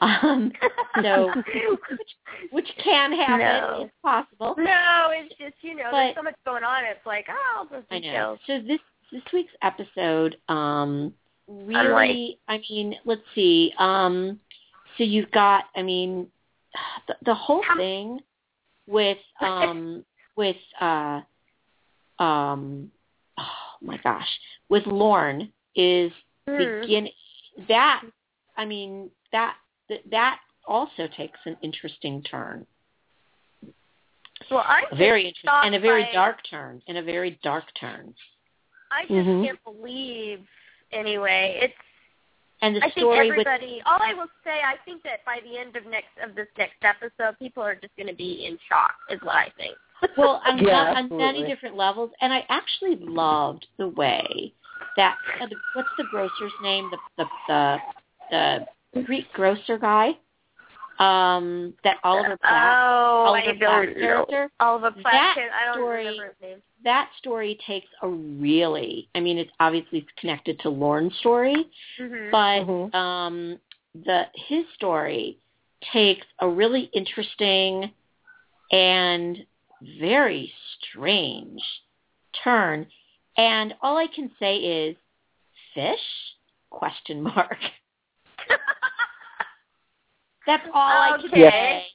[0.00, 0.52] Um,
[1.02, 2.08] so which,
[2.50, 3.38] which can happen.
[3.38, 3.82] No.
[3.84, 4.54] It's possible.
[4.58, 6.84] No, it's just you know, But- there's so much going on.
[6.84, 8.38] It's like, oh, those I know.
[8.46, 8.80] So this
[9.12, 11.12] this week's episode, um,
[11.46, 13.72] really, I mean, let's see.
[13.78, 14.40] Um,
[14.98, 16.26] so you've got, I mean,
[17.06, 18.20] the, the whole thing
[18.86, 20.04] with um
[20.36, 21.20] with uh
[22.18, 22.90] um
[23.38, 23.44] oh
[23.80, 24.28] my gosh
[24.68, 26.12] with Lorne is
[26.46, 26.58] Hmm.
[26.58, 27.08] begin
[27.68, 28.02] that
[28.56, 29.56] I mean that
[29.88, 32.66] that that also takes an interesting turn,
[34.50, 37.64] Well, I'm a very interesting and a very by- dark turn, and a very dark
[37.78, 38.14] turn.
[38.90, 39.44] I just Mhm.
[39.44, 40.46] can't believe.
[40.92, 41.74] Anyway, it's.
[42.60, 43.82] And the I think story with everybody.
[43.84, 46.82] all I will say, I think that by the end of next of this next
[46.82, 48.94] episode, people are just going to be in shock.
[49.10, 49.76] Is what I think.
[50.16, 54.52] well on, Yeah, on many different levels, and I actually loved the way
[54.96, 56.90] that uh, the, what's the grocer's name?
[56.90, 57.78] The the the,
[58.30, 58.66] the
[59.02, 60.16] Greek grocer guy.
[61.00, 62.78] Um, that Oliver Platt.
[62.78, 64.50] Oh, Oliver I Platt character.
[64.60, 66.62] Oliver That I don't story- remember his name.
[66.84, 71.68] That story takes a really, I mean, it's obviously connected to Lorne's story,
[71.98, 72.94] hmm but Mhm.
[72.94, 73.60] um,
[73.94, 75.38] the his story
[75.92, 77.90] takes a really interesting
[78.70, 79.44] and
[79.80, 81.62] very strange
[82.44, 82.86] turn.
[83.36, 84.96] And all I can say is
[85.74, 86.34] fish
[86.70, 87.58] question mark.
[90.46, 91.40] That's all I can Okay.
[91.40, 91.86] say.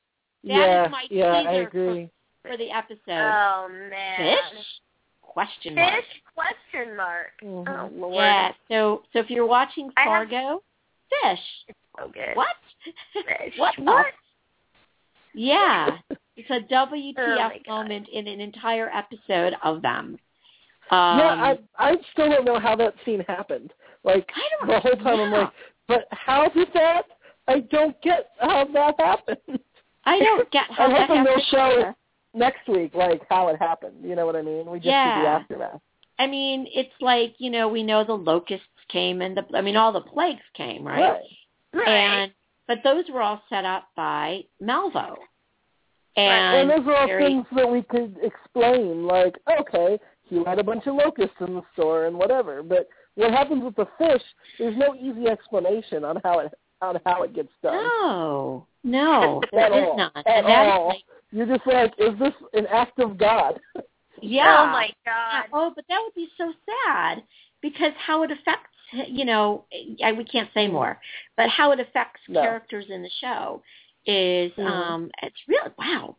[0.44, 2.10] That is yeah, my yeah, I agree.
[2.42, 3.00] for the episode.
[3.10, 4.18] oh man.
[4.18, 4.66] fish
[5.22, 5.94] question mark.
[5.96, 7.32] Fish question mark.
[7.44, 7.68] Mhm.
[7.68, 8.16] Oh lord.
[8.16, 8.52] Yeah.
[8.70, 10.64] So so if you're watching I have- Fargo,
[11.10, 11.40] fish.
[11.98, 12.36] So good.
[12.36, 12.48] What?
[13.14, 13.54] Fish.
[13.58, 13.78] what?
[13.80, 14.06] What?
[15.34, 15.98] Yeah.
[16.40, 17.84] It's a WTF Oh my God.
[17.84, 20.18] moment in an entire episode of them.
[20.90, 23.74] Um, yeah, I I still don't know how that scene happened.
[24.06, 25.52] Like I don't the whole time I'm like,
[25.90, 27.04] but how did that?
[27.50, 29.60] I don't get how that happened.
[30.06, 31.96] I don't get how I'm that hoping they'll show either.
[32.34, 33.96] next week, like how it happened.
[34.04, 34.66] You know what I mean?
[34.72, 35.16] We just Yeah.
[35.18, 35.82] see the aftermath.
[36.20, 39.76] I mean, it's like you know we know the locusts came and the I mean
[39.76, 41.20] all the plagues came right,
[41.74, 41.88] Right.
[41.88, 42.32] and
[42.68, 45.16] but those were all set up by Malvo,
[46.16, 50.60] And and, those are all very, things that we could explain, like, okay, he had
[50.60, 52.62] a bunch of locusts in the store and whatever.
[52.62, 52.88] But
[53.20, 54.22] what happens with the fish,
[54.58, 56.52] there's no easy explanation on how it
[56.82, 57.76] on how it gets done.
[57.76, 59.98] no, no, At there is all.
[59.98, 60.12] none.
[60.16, 60.88] At and that is all.
[60.88, 63.60] like, You're just like, is this an act of God?
[64.22, 64.62] yeah.
[64.62, 65.50] Oh my Yeah, god.
[65.52, 66.54] Oh, but that would be so
[66.88, 67.22] sad
[67.62, 68.70] because how it affects,
[69.10, 69.66] you know,
[70.02, 71.02] I, we can't say more,
[71.36, 72.42] but how it affects No.
[72.42, 73.62] characters in the show
[74.06, 74.66] is, Mhm.
[74.66, 76.16] um, it's really, wow.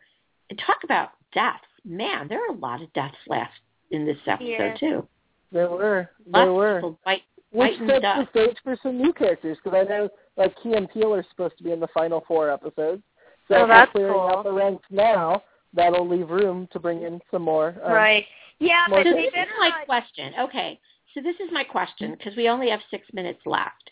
[0.50, 1.64] And talk about deaths.
[1.86, 3.58] Man, there are a lot of deaths last
[3.90, 4.74] in this episode Yeah.
[4.74, 5.08] too.
[5.52, 6.94] There were, there were.
[7.04, 10.88] bite, Which sets the stage for some new characters because I know like Key and
[10.90, 13.02] Peele are supposed to be in the final four episodes.
[13.48, 14.28] So Oh, if we're that's clearing cool.
[14.28, 15.42] out the ranks now,
[15.74, 17.74] that'll leave room to bring in some more.
[17.84, 18.24] Um, right.
[18.60, 20.34] Yeah, more but this is my question.
[20.38, 20.78] Okay,
[21.14, 23.90] so this is my question because we only have six minutes left.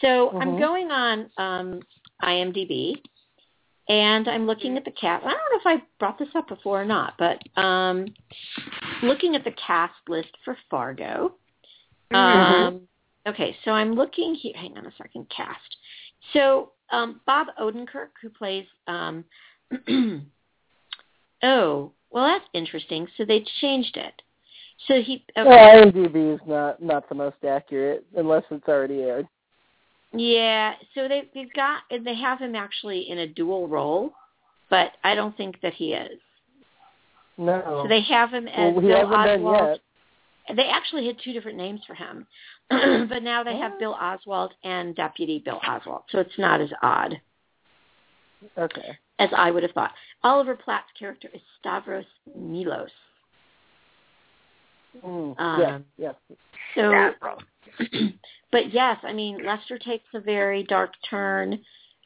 [0.00, 0.58] So I'm Mhm.
[0.58, 1.80] going on um,
[2.22, 3.02] IMDb,
[3.90, 5.26] and I'm looking at the cast.
[5.26, 8.06] I don't know if I brought this up before or not, but um,
[9.02, 11.34] looking at the cast list for Fargo.
[12.12, 12.16] Mm-hmm.
[12.16, 12.82] Um,
[13.26, 14.52] okay, so I'm looking here.
[14.54, 15.26] Hang on a second.
[15.36, 15.76] Cast.
[16.32, 18.64] So um, Bob Odenkirk, who plays.
[18.86, 19.24] Um,
[21.42, 23.08] oh, well, that's interesting.
[23.16, 24.22] So they changed it.
[24.86, 25.24] So he.
[25.36, 25.48] Okay.
[25.48, 29.26] Well, IMDb is not not the most accurate unless it's already aired.
[30.12, 34.12] Yeah, so they they've got they have him actually in a dual role,
[34.68, 36.18] but I don't think that he is.
[37.38, 37.80] No.
[37.84, 39.78] So they have him as well, Bill Oswald.
[40.48, 40.56] yet.
[40.56, 42.26] They actually had two different names for him,
[43.08, 43.78] but now they have Oh.
[43.78, 47.20] Bill Oswald and Deputy Bill Oswald, so it's not as odd
[48.58, 48.98] Okay.
[49.20, 49.92] as I would have thought.
[50.24, 52.04] Oliver Platt's character is Stavros
[52.36, 52.90] Milos.
[55.06, 55.60] Mm, Um,
[55.98, 56.38] yes, yes.
[56.74, 57.38] So, That wrong.
[58.52, 61.60] but yes, I mean Lester takes a very dark turn.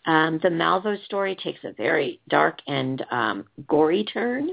[0.07, 4.51] Um, the Malvo story takes a very dark and um, gory turn.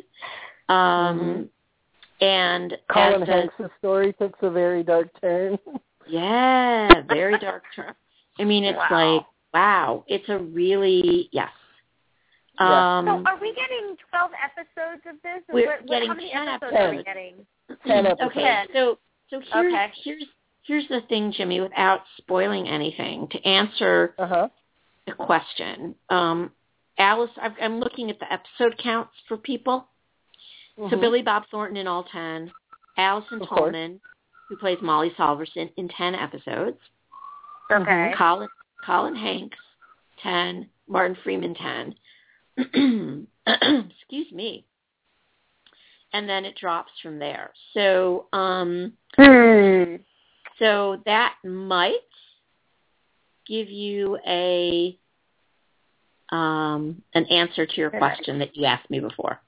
[0.69, 1.49] Um,
[2.21, 5.57] And Colin as does, Hanks' story takes a very dark turn.
[6.07, 7.93] yeah, very dark turn.
[8.39, 9.15] I mean, it's Wow.
[9.15, 11.49] like wow, it's a really yes.
[12.59, 12.97] Yeah.
[12.99, 15.41] Um, so are we getting 12 episodes of this?
[15.49, 17.33] Or We're what, what, getting how many 10 episodes are we getting?
[17.87, 18.31] Ten episodes.
[18.31, 18.99] Okay, so
[19.29, 19.91] so here's Okay.
[20.03, 20.23] here's
[20.71, 24.47] here's the thing, Jimmy, without spoiling anything, to answer Uh huh.
[25.05, 25.95] the question.
[26.09, 26.51] Um,
[26.97, 29.85] Alice, I've, I'm looking at the episode counts for people.
[30.77, 31.01] So Mhm.
[31.01, 32.53] Billy Bob Thornton in all ten,
[32.95, 33.59] Allison Of course.
[33.73, 33.99] Tolman,
[34.47, 36.79] who plays Molly Solverson in 10 episodes.
[37.69, 38.13] Okay.
[38.17, 38.47] Colin,
[38.85, 39.57] Colin Hanks,
[40.23, 40.69] 10.
[40.87, 41.95] Martin Freeman, 10.
[43.45, 44.65] Excuse me.
[46.13, 47.51] And then it drops from there.
[47.73, 49.97] So, um, Hmm.
[50.61, 51.95] So that might
[53.47, 54.97] give you a
[56.31, 59.41] um, an answer to your question that you asked me before.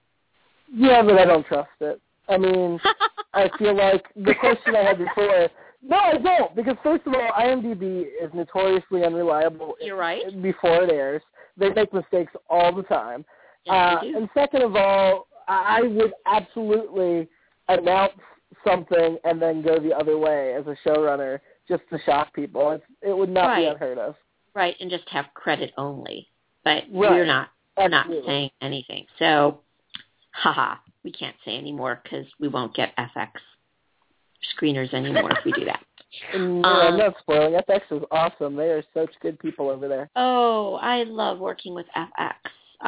[0.74, 2.01] Yeah, but I don't trust it.
[2.28, 2.80] I mean,
[3.34, 5.49] I feel like the question I had before.
[5.86, 9.76] No, I don't, because first of all, IMDb is notoriously unreliable.
[9.82, 10.41] You're right.
[10.41, 11.22] Before it airs,
[11.57, 13.26] they make mistakes all the time.
[13.66, 17.28] Yes, uh, and second of all, I I would absolutely
[17.68, 18.14] announce
[18.68, 22.72] something and then go the other way as a showrunner just to shock people.
[22.72, 24.16] It's, it would not be unheard of.
[24.55, 26.28] Right, and just have credit only.
[26.64, 26.91] But Right.
[26.91, 29.05] we're not we're not saying anything.
[29.18, 29.59] So,
[30.32, 33.30] haha, we can't say anymore because we won't get FX
[34.59, 35.80] screeners anymore if we do that.
[36.32, 37.53] And, no, I'm Um, not spoiling.
[37.68, 38.55] FX is awesome.
[38.55, 40.11] They are such good people over there.
[40.16, 42.36] Oh, I love working with FX.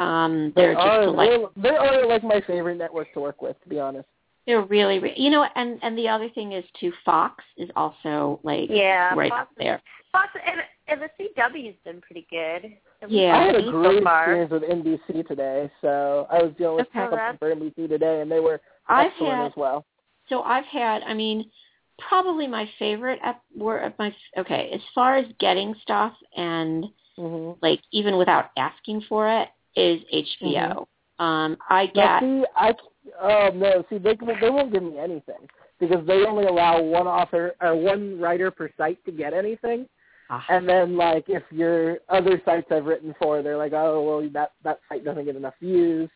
[0.00, 1.50] Um, They they're just are delightful.
[1.56, 4.06] they, they are like my favorite network to work with, to be honest.
[4.46, 6.92] They're really, re- you know, and and the other thing is too.
[7.04, 9.14] Fox is also like Yeah.
[9.14, 9.82] right Fox, up there.
[10.12, 12.72] Fox and, and the CW's been pretty good.
[13.08, 13.36] Yeah.
[13.36, 14.22] I had a great far.
[14.40, 17.08] experience with NBC today, so I was dealing with Okay.
[17.10, 19.84] something for NBC today, and they were I've excellent had as well.
[20.28, 21.02] so I've had.
[21.02, 21.50] I mean,
[21.98, 26.86] probably my favorite ep- were of my okay as far as getting stuff and
[27.16, 30.00] hmm like even without asking for it is
[30.42, 30.86] HBO.
[31.18, 32.74] Um, I get see, I
[33.20, 35.48] oh no, see they they won't give me anything
[35.80, 39.86] because they only allow one author or one writer per site to get anything.
[40.30, 44.30] ah, And then like if your other sites I've written for, they're like, oh well,
[44.32, 46.10] that that site doesn't get enough views.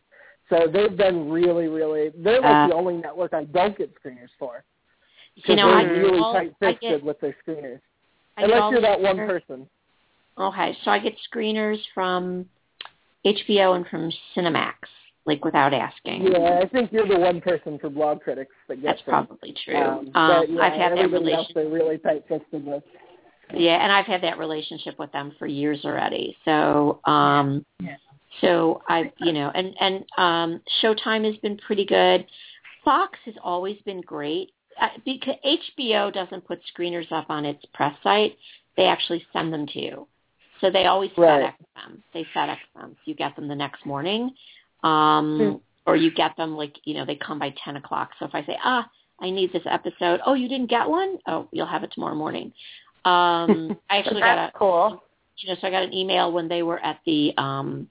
[0.49, 2.11] So they've been really, really.
[2.17, 4.63] They're like Uh, the only network I don't get screeners for.
[5.35, 7.79] you know I really all, I tight-fisted with their screeners.
[8.37, 9.67] I Unless you're that one person.
[10.37, 12.45] Okay, so I get screeners from
[13.25, 14.73] HBO and from Cinemax,
[15.25, 16.27] like without asking.
[16.31, 19.27] Yeah, I think you're the one person for Blogcritics that gets That's them.
[19.27, 19.75] probably true.
[19.77, 21.55] Um, Um, but yeah, I've had that relationship.
[21.71, 22.83] really tight-fisted with.
[23.53, 26.37] Yeah, and I've had that relationship with them for years already.
[26.45, 27.97] So, um Yeah.
[28.39, 32.25] so I, you know, and and um Showtime has been pretty good.
[32.85, 34.51] Fox has always been great.
[34.79, 38.37] Uh, because HBO doesn't put screeners up on its press site,
[38.77, 40.07] they actually send them to you.
[40.61, 41.53] So they always Right.
[41.53, 42.03] FedEx them.
[42.13, 42.95] They FedEx them.
[42.95, 44.33] So you get them the next morning.
[44.83, 45.55] Um Hmm.
[45.87, 48.11] or you get them like, you know, they come by ten o'clock.
[48.19, 48.89] So if I say, ah,
[49.19, 51.17] I need this episode, oh, you didn't get one?
[51.27, 52.53] Oh, you'll have it tomorrow morning.
[53.05, 55.03] Um I actually got a cool.
[55.37, 57.87] you know, so I got an email when they were at the um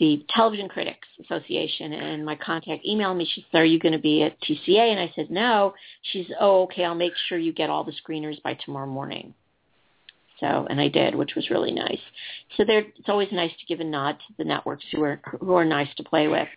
[0.00, 3.24] the Television Critics Association and my contact emailed me.
[3.32, 4.90] She said, Are you going to be at TCA?
[4.90, 5.72] And I said, No.
[6.02, 9.34] She's, Oh, okay, I'll make sure you get all the screeners by tomorrow morning.
[10.40, 12.00] So, and I did, which was really nice.
[12.56, 15.54] So there, it's always nice to give a nod to the networks who are who
[15.54, 16.48] are nice to play with.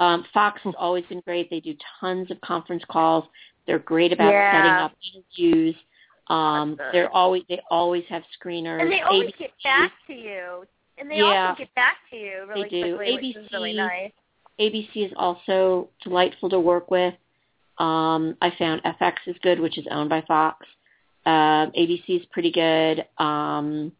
[0.00, 1.50] Um, Fox has always been great.
[1.50, 3.24] They do tons of conference calls.
[3.66, 4.52] They're great about Yeah.
[4.52, 5.74] setting up interviews.
[6.28, 6.36] Um,
[6.74, 6.78] Awesome.
[6.92, 8.80] they're always they always have screeners.
[8.80, 10.64] And they always ABC get back to you.
[10.98, 11.48] And they Yeah.
[11.48, 12.96] also get back to you really They do.
[12.96, 14.12] quickly, is really ABC nice.
[14.60, 17.14] ABC is also delightful to work with.
[17.78, 20.64] Um, I found FX is good, which is owned by Fox.
[21.26, 23.06] Um, ABC is pretty good.
[23.18, 23.92] Um,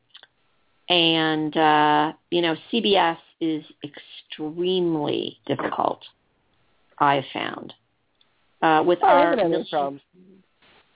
[0.88, 6.00] and, uh, you know, CBS is extremely difficult,
[6.98, 7.72] I found.
[8.60, 10.00] Uh, with Oh, I our haven't had any problems.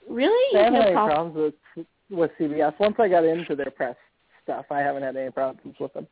[0.09, 0.59] Really?
[0.59, 1.33] I haven't no had any problem?
[1.33, 2.73] problems with with CBS.
[2.81, 3.97] Once I got into their press
[4.43, 6.07] stuff, I haven't had any problems with them.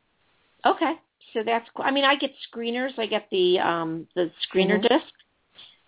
[0.65, 0.93] Okay,
[1.33, 1.85] so that's cool.
[1.87, 2.91] I mean, I get screeners.
[2.99, 4.87] I get the um the screener Mhm.
[4.89, 5.13] disc,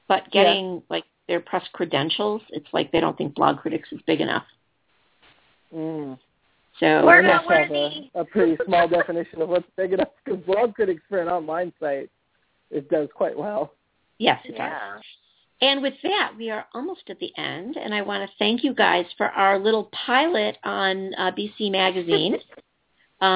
[0.07, 4.43] but getting like their press credentials, it's like they don't think Blogcritics is big enough.
[5.73, 6.19] Mm.
[6.79, 8.11] So We're not must have worthy.
[8.15, 12.09] a, a pretty small definition of what's big enough because Blogcritics for an online site,
[12.71, 13.73] it does quite well.
[14.17, 15.01] yes, it does.
[15.61, 18.73] And with that, we are almost at the end, and I want to thank you
[18.73, 22.37] guys for our little pilot on uh, BC Magazine.
[23.21, 23.27] Um,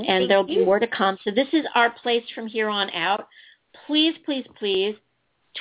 [0.00, 0.08] Mhm.
[0.08, 1.18] And there'll be more to come.
[1.22, 3.28] So this is our place from here on out.
[3.86, 4.96] Please, please, please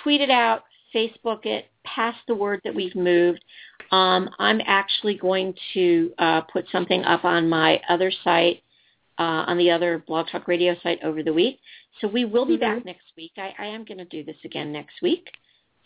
[0.01, 0.63] tweet it out,
[0.95, 3.43] Facebook it, pass the word that we've moved.
[3.91, 8.63] Um, I'm actually going to uh, put something up on my other site,
[9.19, 11.59] uh, on the other Blog Talk Radio site over the week.
[12.01, 13.31] So we will be back next week.
[13.37, 15.29] I, I am going to do this again next week.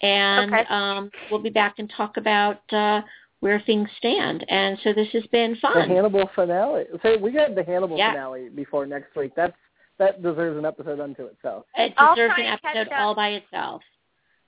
[0.02, 0.64] And Okay.
[0.70, 3.02] um, we'll be back and talk about uh,
[3.42, 4.46] where things stand.
[4.50, 5.74] And so this has been fun.
[5.76, 5.94] The.
[5.94, 6.86] Hannibal finale.
[7.04, 8.12] Say we got the Hannibal Yeah.
[8.12, 9.34] finale before next week.
[9.36, 9.54] That's
[9.98, 11.66] that deserves an episode unto itself.
[11.76, 13.82] It deserves an episode all by itself.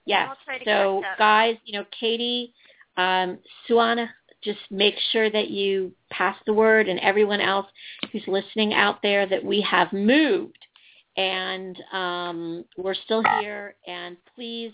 [0.06, 0.28] Yes.
[0.30, 1.18] I'll try to So catch up.
[1.18, 2.54] guys, you know, Katie
[2.98, 7.68] Um, Suana, just make sure that you pass the word and everyone else
[8.12, 10.58] who's listening out there that we have moved
[11.18, 13.76] and um, we're still here.
[13.88, 14.72] And please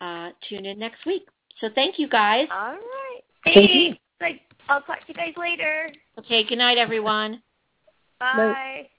[0.00, 1.26] uh, tune in next week.
[1.60, 2.46] So thank you guys.
[2.50, 3.20] All right.
[3.44, 3.84] Thank you.
[3.84, 4.00] Thanks.
[4.20, 5.90] Like, I'll talk to you guys later.
[6.18, 6.44] Okay.
[6.44, 7.42] Good night, everyone.
[8.18, 8.36] Bye.
[8.36, 8.90] Night.